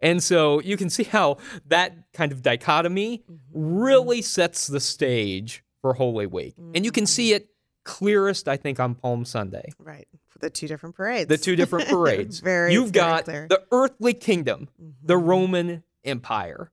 And 0.02 0.24
so 0.24 0.62
you 0.62 0.78
can 0.78 0.90
see 0.90 1.04
how 1.04 1.38
that 1.66 1.94
kind 2.14 2.32
of 2.32 2.42
dichotomy 2.42 3.20
mm-hmm. 3.20 3.36
really 3.52 4.22
sets 4.22 4.68
the 4.68 4.80
stage 4.80 5.64
for 5.82 5.94
Holy 5.94 6.28
Week. 6.28 6.56
And 6.74 6.86
you 6.86 6.92
can 6.92 7.06
see 7.06 7.34
it 7.34 7.50
clearest, 7.84 8.48
I 8.48 8.58
think, 8.58 8.80
on 8.80 8.96
Palm 8.96 9.26
Sunday. 9.26 9.72
Right. 9.78 10.08
The 10.40 10.50
two 10.50 10.68
different 10.68 10.96
parades. 10.96 11.28
The 11.28 11.38
two 11.38 11.56
different 11.58 11.88
parades. 11.90 12.40
very 12.40 12.72
You've 12.72 12.92
very 12.92 13.06
got 13.06 13.26
clear. 13.26 13.48
the 13.50 13.64
earthly 13.72 14.14
kingdom, 14.14 14.70
mm-hmm. 14.82 14.92
the 15.06 15.18
Roman 15.18 15.84
Empire 16.06 16.72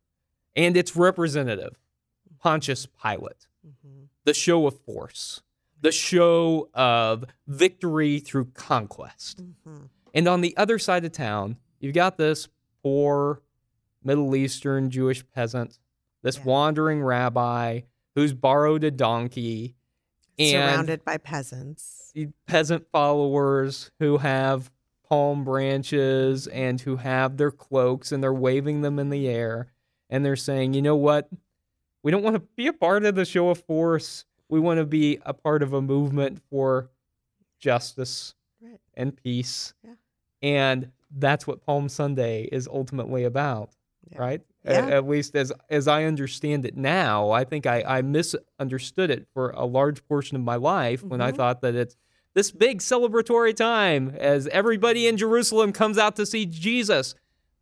and 0.57 0.77
its 0.77 0.97
representative, 0.97 1.77
Pontius 2.40 2.87
Pilate, 2.87 3.47
mm-hmm. 3.64 4.05
the 4.25 4.35
show 4.35 4.66
of 4.66 4.81
force, 4.81 5.42
the 5.81 5.92
show 5.92 6.71
of 6.75 7.25
victory 7.47 8.19
through 8.19 8.47
conquest. 8.55 9.42
Mm-hmm. 9.42 9.85
And 10.14 10.29
on 10.29 10.40
the 10.40 10.57
other 10.57 10.79
side 10.79 11.05
of 11.05 11.12
town, 11.12 11.59
you've 11.79 11.95
got 11.95 12.16
this 12.16 12.49
poor 12.83 13.42
Middle 14.03 14.35
Eastern 14.35 14.90
Jewish 14.90 15.25
peasant, 15.35 15.79
this 16.23 16.38
yeah. 16.38 16.45
wandering 16.45 17.03
rabbi 17.03 17.81
who's 18.14 18.33
borrowed 18.33 18.83
a 18.83 18.90
donkey. 18.90 19.77
Surrounded 20.40 21.05
by 21.05 21.19
peasants. 21.19 22.12
Peasant 22.47 22.87
followers 22.90 23.90
who 23.99 24.19
have 24.19 24.71
palm 25.09 25.45
branches 25.45 26.47
and 26.47 26.81
who 26.81 26.97
have 26.97 27.37
their 27.37 27.51
cloaks 27.51 28.11
and 28.11 28.23
they're 28.23 28.33
waving 28.33 28.81
them 28.81 28.99
in 28.99 29.11
the 29.11 29.29
air 29.29 29.69
and 30.11 30.25
they're 30.25 30.37
saying, 30.37 30.75
you 30.75 30.83
know 30.83 30.97
what? 30.97 31.29
We 32.03 32.11
don't 32.11 32.23
want 32.23 32.35
to 32.35 32.42
be 32.57 32.69
a 32.69 32.73
part 32.73 33.05
of 33.05 33.14
the 33.14 33.25
show 33.25 33.51
of 33.51 33.62
force. 33.64 34.25
We 34.49 34.61
want 34.61 34.79
to 34.79 34.87
be 34.87 35.19
a 35.27 35.35
part 35.35 35.62
of 35.62 35.73
a 35.73 35.83
movement 35.83 36.40
for 36.51 36.88
justice 37.59 38.35
right. 38.62 38.79
and 38.95 39.16
peace. 39.16 39.75
Yeah. 39.83 39.95
And 40.42 40.92
that's 41.11 41.47
what 41.47 41.64
Palm 41.64 41.88
Sunday 41.88 42.45
is 42.45 42.69
ultimately 42.69 43.25
about, 43.25 43.71
yeah. 44.11 44.19
right? 44.19 44.40
Yeah. 44.64 44.73
At, 44.73 44.92
at, 44.92 45.09
least 45.09 45.37
as 45.37 45.53
as 45.71 45.87
I 45.88 46.05
understand 46.05 46.64
it 46.64 46.77
now, 46.77 47.31
I 47.31 47.45
think 47.45 47.66
I, 47.66 47.83
I 47.87 48.03
misunderstood 48.03 49.11
it 49.11 49.27
for 49.33 49.51
a 49.51 49.64
large 49.64 50.05
portion 50.07 50.37
of 50.37 50.42
my 50.42 50.57
life 50.57 51.01
mm-hmm. 51.01 51.11
when 51.11 51.21
I 51.21 51.29
mm-hmm. 51.29 51.37
thought 51.37 51.61
that 51.62 51.75
it's 51.75 51.97
this 52.35 52.51
big 52.51 52.81
celebratory 52.81 53.55
time 53.55 54.14
as 54.19 54.47
everybody 54.49 55.07
in 55.07 55.16
Jerusalem 55.16 55.73
comes 55.73 55.99
out 55.99 56.16
to 56.16 56.27
see 56.27 56.47
Jesus. 56.47 57.14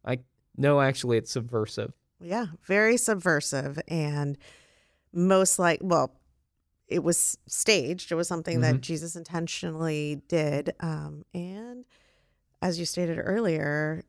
I 0.04 0.20
no, 0.56 0.80
actually, 0.80 1.18
it's 1.18 1.30
subversive. 1.30 1.92
Yeah, 2.24 2.46
very 2.64 2.96
subversive. 2.96 3.78
And 3.86 4.38
most 5.12 5.58
like, 5.58 5.80
well, 5.82 6.18
it 6.88 7.04
was 7.04 7.38
staged. 7.46 8.10
It 8.10 8.14
was 8.14 8.28
something 8.28 8.60
mm-hmm. 8.60 8.72
that 8.72 8.80
Jesus 8.80 9.14
intentionally 9.16 10.22
did. 10.28 10.74
Um, 10.80 11.24
and 11.34 11.84
as 12.62 12.78
you 12.78 12.86
stated 12.86 13.18
earlier, 13.22 14.04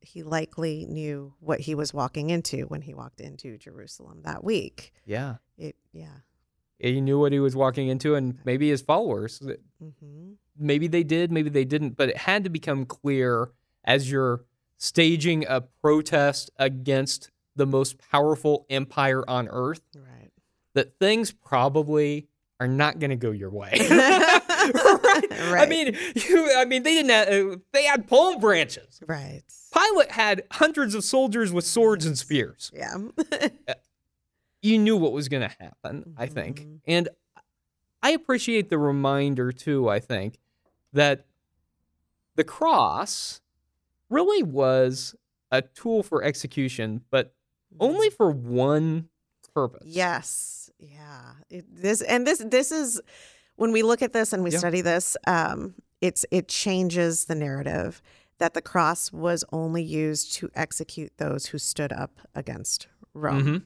he 0.00 0.22
likely 0.22 0.86
knew 0.88 1.34
what 1.40 1.60
he 1.60 1.74
was 1.74 1.92
walking 1.92 2.30
into 2.30 2.62
when 2.66 2.82
he 2.82 2.94
walked 2.94 3.20
into 3.20 3.58
Jerusalem 3.58 4.22
that 4.24 4.44
week. 4.44 4.92
Yeah. 5.04 5.36
It, 5.58 5.76
yeah. 5.92 6.18
He 6.78 7.00
knew 7.00 7.18
what 7.18 7.32
he 7.32 7.40
was 7.40 7.56
walking 7.56 7.88
into, 7.88 8.14
and 8.14 8.38
maybe 8.44 8.68
his 8.68 8.82
followers. 8.82 9.40
Mm-hmm. 9.82 10.32
Maybe 10.58 10.86
they 10.88 11.02
did, 11.02 11.32
maybe 11.32 11.48
they 11.48 11.64
didn't, 11.64 11.96
but 11.96 12.10
it 12.10 12.18
had 12.18 12.44
to 12.44 12.50
become 12.50 12.84
clear 12.84 13.50
as 13.84 14.10
you're 14.10 14.44
staging 14.76 15.46
a 15.48 15.62
protest 15.62 16.50
against 16.58 17.30
the 17.56 17.66
most 17.66 17.98
powerful 17.98 18.66
empire 18.70 19.28
on 19.28 19.48
earth, 19.48 19.82
right. 19.96 20.30
that 20.74 20.98
things 20.98 21.32
probably 21.32 22.28
are 22.60 22.68
not 22.68 22.98
going 22.98 23.10
to 23.10 23.16
go 23.16 23.30
your 23.30 23.50
way. 23.50 23.72
right? 23.90 24.42
Right. 25.50 25.62
I 25.62 25.66
mean, 25.66 25.96
you, 26.14 26.52
I 26.56 26.64
mean, 26.64 26.82
they 26.82 26.94
didn't. 26.94 27.10
Have, 27.10 27.28
uh, 27.28 27.56
they 27.72 27.84
had 27.84 28.08
palm 28.08 28.40
branches. 28.40 29.00
Right. 29.06 29.42
Pilate 29.72 30.10
had 30.10 30.42
hundreds 30.50 30.94
of 30.94 31.04
soldiers 31.04 31.52
with 31.52 31.64
swords 31.64 32.04
and 32.06 32.18
spears. 32.18 32.70
Yeah. 32.74 32.96
You 34.62 34.78
knew 34.78 34.96
what 34.96 35.12
was 35.12 35.28
going 35.28 35.48
to 35.48 35.54
happen. 35.60 36.00
Mm-hmm. 36.00 36.20
I 36.20 36.26
think, 36.26 36.60
mm-hmm. 36.60 36.76
and 36.86 37.08
I 38.02 38.10
appreciate 38.10 38.68
the 38.68 38.78
reminder 38.78 39.52
too. 39.52 39.88
I 39.88 40.00
think 40.00 40.40
that 40.92 41.26
the 42.34 42.42
cross 42.42 43.42
really 44.10 44.42
was 44.42 45.14
a 45.52 45.62
tool 45.62 46.02
for 46.02 46.24
execution, 46.24 47.02
but 47.10 47.35
only 47.80 48.10
for 48.10 48.30
one 48.30 49.08
purpose. 49.56 49.86
Yes. 49.86 50.70
Yeah. 50.78 51.32
It, 51.48 51.64
this 51.68 52.02
and 52.02 52.26
this 52.26 52.38
this 52.38 52.70
is 52.70 53.00
when 53.56 53.72
we 53.72 53.82
look 53.82 54.02
at 54.02 54.12
this 54.12 54.32
and 54.32 54.44
we 54.44 54.50
yeah. 54.50 54.58
study 54.58 54.82
this, 54.82 55.16
um, 55.26 55.74
it's 56.00 56.26
it 56.30 56.48
changes 56.48 57.24
the 57.24 57.34
narrative 57.34 58.02
that 58.38 58.52
the 58.52 58.60
cross 58.60 59.10
was 59.10 59.44
only 59.50 59.82
used 59.82 60.34
to 60.34 60.50
execute 60.54 61.10
those 61.16 61.46
who 61.46 61.58
stood 61.58 61.92
up 61.92 62.20
against 62.34 62.86
Rome. 63.14 63.42
Mm-hmm. 63.42 63.56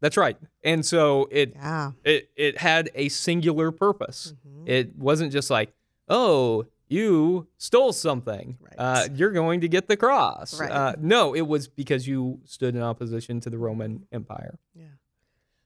That's 0.00 0.16
right. 0.16 0.36
And 0.64 0.84
so 0.84 1.28
it 1.30 1.52
yeah. 1.54 1.92
it 2.04 2.30
it 2.36 2.58
had 2.58 2.90
a 2.94 3.08
singular 3.08 3.70
purpose. 3.70 4.34
Mm-hmm. 4.46 4.68
It 4.68 4.96
wasn't 4.96 5.32
just 5.32 5.48
like, 5.48 5.72
oh, 6.08 6.66
you 6.90 7.46
stole 7.56 7.92
something. 7.92 8.58
Right. 8.60 8.74
Uh, 8.76 9.08
you're 9.14 9.30
going 9.30 9.60
to 9.60 9.68
get 9.68 9.86
the 9.86 9.96
cross. 9.96 10.58
Right. 10.58 10.70
Uh, 10.70 10.94
no, 10.98 11.34
it 11.34 11.46
was 11.46 11.68
because 11.68 12.06
you 12.06 12.40
stood 12.44 12.74
in 12.74 12.82
opposition 12.82 13.40
to 13.40 13.50
the 13.50 13.58
Roman 13.58 14.06
Empire. 14.12 14.58
Yeah. 14.74 14.86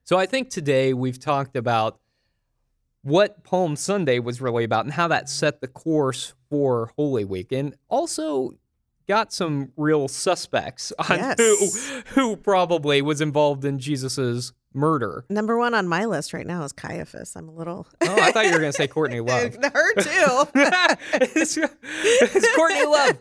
So 0.04 0.18
I 0.18 0.26
think 0.26 0.50
today 0.50 0.92
we've 0.92 1.18
talked 1.18 1.56
about 1.56 1.98
what 3.02 3.42
Palm 3.42 3.74
Sunday 3.76 4.18
was 4.18 4.40
really 4.40 4.64
about 4.64 4.84
and 4.84 4.92
how 4.92 5.08
that 5.08 5.28
set 5.28 5.60
the 5.60 5.68
course 5.68 6.34
for 6.50 6.92
Holy 6.96 7.24
Week, 7.24 7.52
and 7.52 7.74
also 7.88 8.52
got 9.08 9.32
some 9.32 9.72
real 9.76 10.08
suspects 10.08 10.92
on 11.10 11.18
yes. 11.18 11.38
who 11.38 12.20
who 12.20 12.36
probably 12.36 13.02
was 13.02 13.20
involved 13.20 13.64
in 13.64 13.78
Jesus's 13.78 14.52
murder. 14.74 15.24
Number 15.28 15.56
one 15.56 15.72
on 15.72 15.88
my 15.88 16.04
list 16.04 16.32
right 16.32 16.46
now 16.46 16.64
is 16.64 16.72
Caiaphas. 16.72 17.36
I'm 17.36 17.48
a 17.48 17.52
little. 17.52 17.86
oh, 18.02 18.20
I 18.20 18.32
thought 18.32 18.46
you 18.46 18.52
were 18.52 18.58
going 18.58 18.72
to 18.72 18.76
say 18.76 18.88
Courtney 18.88 19.20
Love. 19.20 19.54
Her 19.54 19.94
too. 19.94 20.48
it's, 21.14 21.56
it's, 21.56 22.56
Courtney 22.56 22.84
Love. 22.84 23.18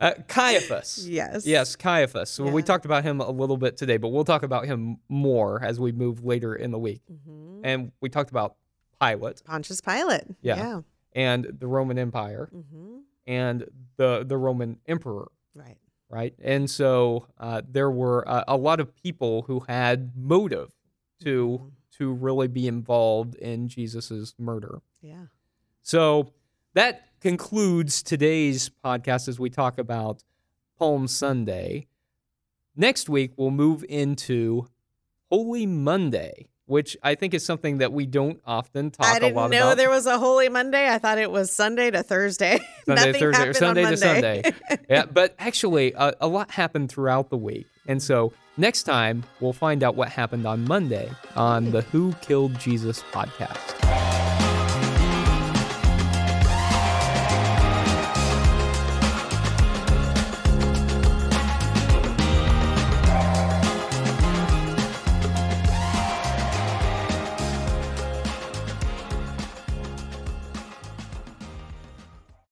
Uh, 0.00 0.14
Caiaphas. 0.26 1.08
Yes. 1.08 1.46
Yes, 1.46 1.76
Caiaphas. 1.76 2.38
Yeah. 2.38 2.50
we 2.50 2.62
talked 2.62 2.84
about 2.84 3.04
him 3.04 3.20
a 3.20 3.30
little 3.30 3.56
bit 3.56 3.76
today, 3.76 3.96
but 3.96 4.08
we'll 4.08 4.24
talk 4.24 4.42
about 4.42 4.66
him 4.66 4.98
more 5.08 5.62
as 5.62 5.78
we 5.78 5.92
move 5.92 6.24
later 6.24 6.54
in 6.54 6.72
the 6.72 6.78
week. 6.78 7.02
Mm-hmm. 7.10 7.60
And 7.64 7.92
we 8.00 8.08
talked 8.08 8.30
about 8.30 8.56
Pilate. 9.00 9.42
Pontius 9.44 9.80
Pilate. 9.80 10.24
Yeah. 10.42 10.56
yeah. 10.56 10.80
And 11.14 11.46
the 11.58 11.66
Roman 11.66 11.98
Empire. 11.98 12.50
Mm-hmm. 12.54 12.98
And 13.26 13.64
the 13.96 14.24
the 14.26 14.36
Roman 14.36 14.78
emperor. 14.86 15.30
Right 15.54 15.76
right? 16.12 16.34
And 16.42 16.70
so 16.70 17.26
uh, 17.40 17.62
there 17.68 17.90
were 17.90 18.28
uh, 18.28 18.44
a 18.46 18.56
lot 18.56 18.78
of 18.78 18.94
people 18.94 19.42
who 19.42 19.60
had 19.66 20.12
motive 20.14 20.70
to 21.24 21.58
mm-hmm. 21.58 21.68
to 21.98 22.12
really 22.12 22.48
be 22.48 22.68
involved 22.68 23.34
in 23.36 23.66
Jesus's 23.66 24.34
murder. 24.38 24.82
Yeah. 25.00 25.26
So 25.82 26.32
that 26.74 27.08
concludes 27.20 28.02
today's 28.02 28.70
podcast 28.84 29.26
as 29.26 29.40
we 29.40 29.50
talk 29.50 29.78
about 29.78 30.22
Palm 30.78 31.08
Sunday. 31.08 31.86
Next 32.76 33.08
week 33.08 33.32
we'll 33.36 33.50
move 33.50 33.84
into 33.88 34.68
Holy 35.30 35.66
Monday 35.66 36.48
which 36.72 36.96
I 37.02 37.16
think 37.16 37.34
is 37.34 37.44
something 37.44 37.78
that 37.78 37.92
we 37.92 38.06
don't 38.06 38.40
often 38.46 38.90
talk 38.90 39.06
about. 39.06 39.16
I 39.16 39.18
didn't 39.18 39.50
know 39.50 39.68
about. 39.68 39.76
there 39.76 39.90
was 39.90 40.06
a 40.06 40.18
Holy 40.18 40.48
Monday. 40.48 40.88
I 40.88 40.96
thought 40.96 41.18
it 41.18 41.30
was 41.30 41.50
Sunday 41.50 41.90
to 41.90 42.02
Thursday. 42.02 42.60
Sunday 42.86 43.12
to 43.12 43.18
Thursday, 43.18 43.48
or 43.48 43.52
Sunday 43.52 43.84
to 43.84 43.96
Sunday. 43.98 44.54
yeah, 44.88 45.04
but 45.04 45.34
actually, 45.38 45.92
a, 45.92 46.14
a 46.22 46.26
lot 46.26 46.50
happened 46.50 46.90
throughout 46.90 47.28
the 47.28 47.36
week, 47.36 47.66
and 47.86 48.02
so 48.02 48.32
next 48.56 48.84
time 48.84 49.22
we'll 49.40 49.52
find 49.52 49.82
out 49.82 49.96
what 49.96 50.08
happened 50.08 50.46
on 50.46 50.64
Monday 50.64 51.10
on 51.36 51.72
the 51.72 51.82
Who 51.82 52.14
Killed 52.22 52.58
Jesus 52.58 53.02
podcast. 53.12 54.01